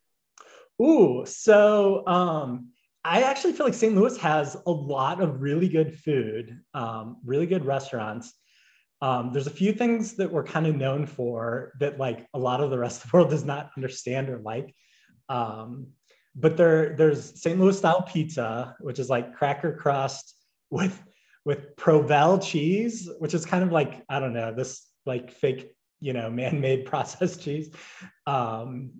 [0.82, 2.69] Ooh, so um,
[3.03, 3.95] I actually feel like St.
[3.95, 8.34] Louis has a lot of really good food, um, really good restaurants.
[9.01, 12.61] Um, there's a few things that we're kind of known for that like a lot
[12.61, 14.73] of the rest of the world does not understand or like.
[15.30, 15.88] Um,
[16.36, 17.60] but there, there's St.
[17.60, 20.36] Louis style pizza, which is like cracker crust
[20.70, 21.02] with
[21.46, 26.14] with Provel cheese, which is kind of like I don't know this like fake you
[26.14, 27.70] know man-made processed cheese
[28.28, 28.92] um,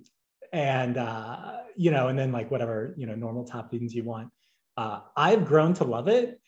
[0.54, 4.30] and uh, you know, and then like whatever you know normal toppings you want.
[4.78, 6.40] Uh, I've grown to love it,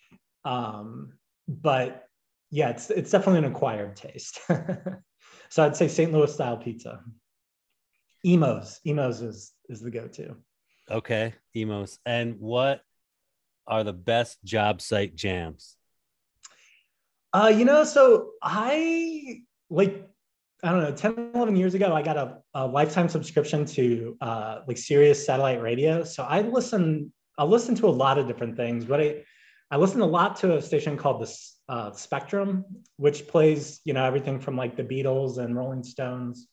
[0.45, 1.13] um,
[1.47, 2.05] but
[2.49, 4.39] yeah, it's it's definitely an acquired taste.
[5.49, 6.11] so I'd say St.
[6.11, 7.01] Louis style pizza.
[8.23, 10.37] Imo's, Imo's is is the go-to.
[10.89, 11.99] Okay, Imo's.
[12.05, 12.81] And what
[13.67, 15.75] are the best job site jams?
[17.33, 20.07] Uh, you know, so I like
[20.63, 24.59] I don't know, 10, 11 years ago, I got a, a lifetime subscription to uh,
[24.67, 26.03] like Sirius satellite radio.
[26.03, 29.23] So I listen, I listen to a lot of different things, but I,
[29.69, 31.37] I listen a lot to a station called the
[31.69, 32.65] uh, Spectrum,
[32.95, 36.47] which plays, you know, everything from like the Beatles and Rolling Stones,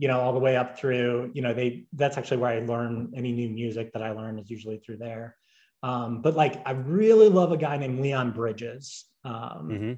[0.00, 3.12] you know, all the way up through, you know, they, that's actually where I learn
[3.14, 5.36] any new music that I learn is usually through there.
[5.82, 9.04] Um, but like, I really love a guy named Leon Bridges.
[9.24, 9.92] Um, mm-hmm.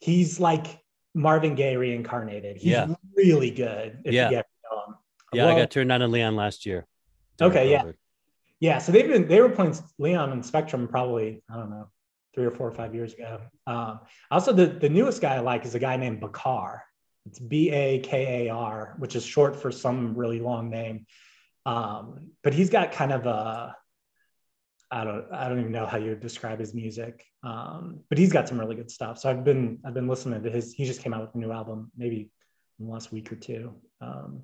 [0.00, 0.66] He's like,
[1.14, 2.56] Marvin Gaye reincarnated.
[2.56, 2.94] He's yeah.
[3.14, 4.00] really good.
[4.06, 4.42] yeah.
[5.34, 6.86] yeah, well, I got turned on to Leon last year.
[7.40, 7.84] Okay, yeah.
[8.60, 11.88] Yeah, so they've been they were playing Leon and Spectrum probably, I don't know,
[12.34, 13.40] three or four or five years ago.
[13.66, 16.82] Um, also the, the newest guy I like is a guy named Bakar.
[17.26, 21.06] It's B-A-K-A-R, which is short for some really long name.
[21.66, 23.74] Um, but he's got kind of a
[24.90, 27.24] I don't I don't even know how you would describe his music.
[27.42, 29.18] Um, but he's got some really good stuff.
[29.18, 30.72] So I've been I've been listening to his.
[30.72, 32.30] He just came out with a new album maybe
[32.78, 33.74] in the last week or two.
[34.00, 34.42] Um,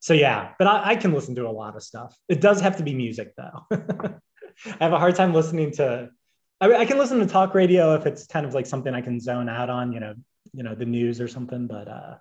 [0.00, 2.16] so yeah, but I, I, can listen to a lot of stuff.
[2.28, 3.66] It does have to be music though.
[3.72, 6.10] I have a hard time listening to.
[6.60, 9.18] I, I, can listen to talk radio if it's kind of like something I can
[9.18, 9.92] zone out on.
[9.92, 10.14] You know,
[10.52, 11.66] you know the news or something.
[11.66, 12.16] But uh,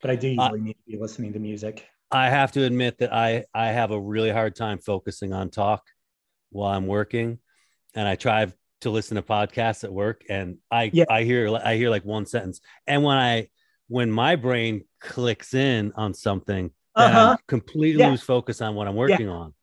[0.00, 1.86] but I do usually need to be listening to music.
[2.10, 5.82] I have to admit that I I have a really hard time focusing on talk
[6.50, 7.38] while I'm working,
[7.94, 8.52] and I try
[8.82, 11.04] to listen to podcasts at work, and I yeah.
[11.08, 13.48] I hear I hear like one sentence, and when I
[13.88, 17.36] when my brain clicks in on something, uh-huh.
[17.38, 18.10] I completely yeah.
[18.10, 19.32] lose focus on what I'm working yeah.
[19.32, 19.54] on.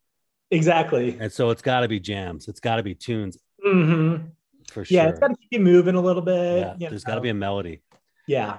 [0.51, 1.17] Exactly.
[1.19, 2.47] And so it's got to be jams.
[2.47, 3.37] It's got to be tunes.
[3.65, 4.27] Mm-hmm.
[4.69, 4.95] For sure.
[4.95, 6.75] Yeah, it's got to keep you moving a little bit.
[6.77, 7.81] Yeah, there's got to be a melody.
[8.27, 8.57] Yeah.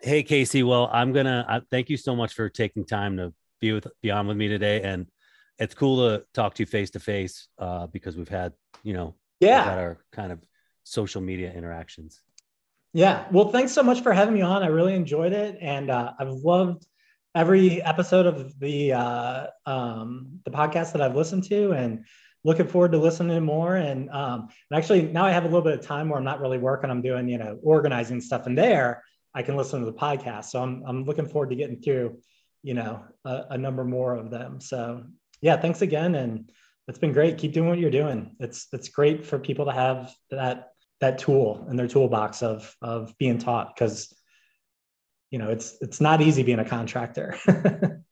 [0.00, 3.72] Hey Casey, well, I'm gonna uh, thank you so much for taking time to be
[3.72, 5.06] with be on with me today, and
[5.58, 7.48] it's cool to talk to you face to face
[7.92, 8.52] because we've had,
[8.84, 10.40] you know, yeah, had our kind of
[10.84, 12.20] social media interactions.
[12.92, 13.26] Yeah.
[13.30, 14.62] Well, thanks so much for having me on.
[14.62, 15.58] I really enjoyed it.
[15.60, 16.86] And uh, I've loved
[17.34, 22.04] every episode of the uh, um, the podcast that I've listened to and
[22.48, 23.76] looking forward to listening more.
[23.76, 26.40] And, um, and actually now I have a little bit of time where I'm not
[26.40, 26.90] really working.
[26.90, 29.04] I'm doing, you know, organizing stuff in there.
[29.34, 30.46] I can listen to the podcast.
[30.46, 32.18] So I'm, I'm looking forward to getting through,
[32.62, 34.62] you know, a, a number more of them.
[34.62, 35.04] So
[35.42, 36.14] yeah, thanks again.
[36.14, 36.50] And
[36.88, 37.36] it's been great.
[37.36, 38.34] Keep doing what you're doing.
[38.40, 40.70] It's it's great for people to have that
[41.00, 44.10] that tool in their toolbox of of being taught because
[45.30, 47.36] you know it's it's not easy being a contractor.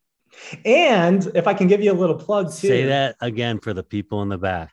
[0.65, 2.69] and if I can give you a little plug too.
[2.69, 4.73] Say that again for the people in the back.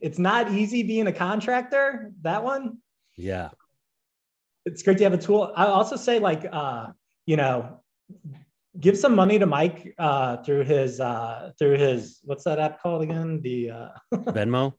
[0.00, 2.12] It's not easy being a contractor.
[2.22, 2.78] That one.
[3.16, 3.50] Yeah.
[4.64, 5.52] It's great to have a tool.
[5.56, 6.88] I also say like uh,
[7.26, 7.80] you know,
[8.78, 13.02] give some money to Mike uh, through his uh, through his what's that app called
[13.02, 13.40] again?
[13.42, 14.74] The uh, Venmo.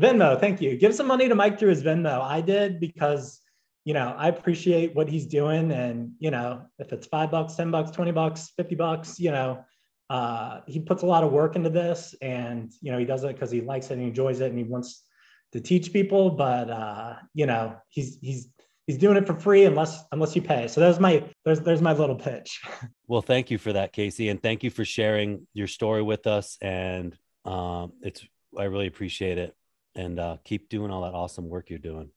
[0.00, 0.76] Venmo, thank you.
[0.76, 2.20] Give some money to Mike through his Venmo.
[2.20, 3.41] I did because
[3.84, 7.70] you know I appreciate what he's doing, and you know if it's five bucks, ten
[7.70, 9.64] bucks, twenty bucks, fifty bucks, you know.
[10.10, 13.28] Uh, he puts a lot of work into this and you know he does it
[13.28, 15.04] because he likes it and he enjoys it and he wants
[15.52, 18.50] to teach people but uh, you know he's he's
[18.86, 20.68] he's doing it for free unless unless you pay.
[20.68, 22.60] So there's my there's there's my little pitch.
[23.08, 26.56] Well, thank you for that, Casey, and thank you for sharing your story with us.
[26.62, 27.14] And
[27.44, 28.24] um, it's
[28.56, 29.54] I really appreciate it.
[29.94, 32.08] And uh, keep doing all that awesome work you're doing.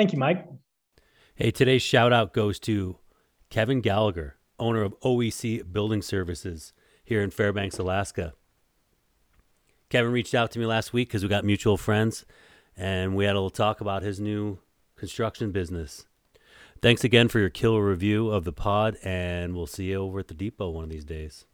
[0.00, 0.48] Thank you, Mike.
[1.34, 2.96] Hey, today's shout out goes to
[3.50, 6.72] Kevin Gallagher, owner of OEC Building Services
[7.04, 8.32] here in Fairbanks, Alaska.
[9.90, 12.24] Kevin reached out to me last week because we got mutual friends,
[12.78, 14.60] and we had a little talk about his new
[14.96, 16.06] construction business.
[16.80, 20.28] Thanks again for your killer review of the pod, and we'll see you over at
[20.28, 21.44] the depot one of these days.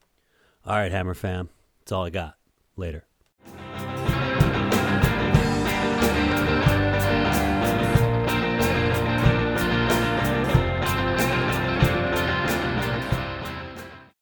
[0.65, 1.49] All right, Hammr fam.
[1.81, 2.37] That's all I got.
[2.77, 3.07] Later.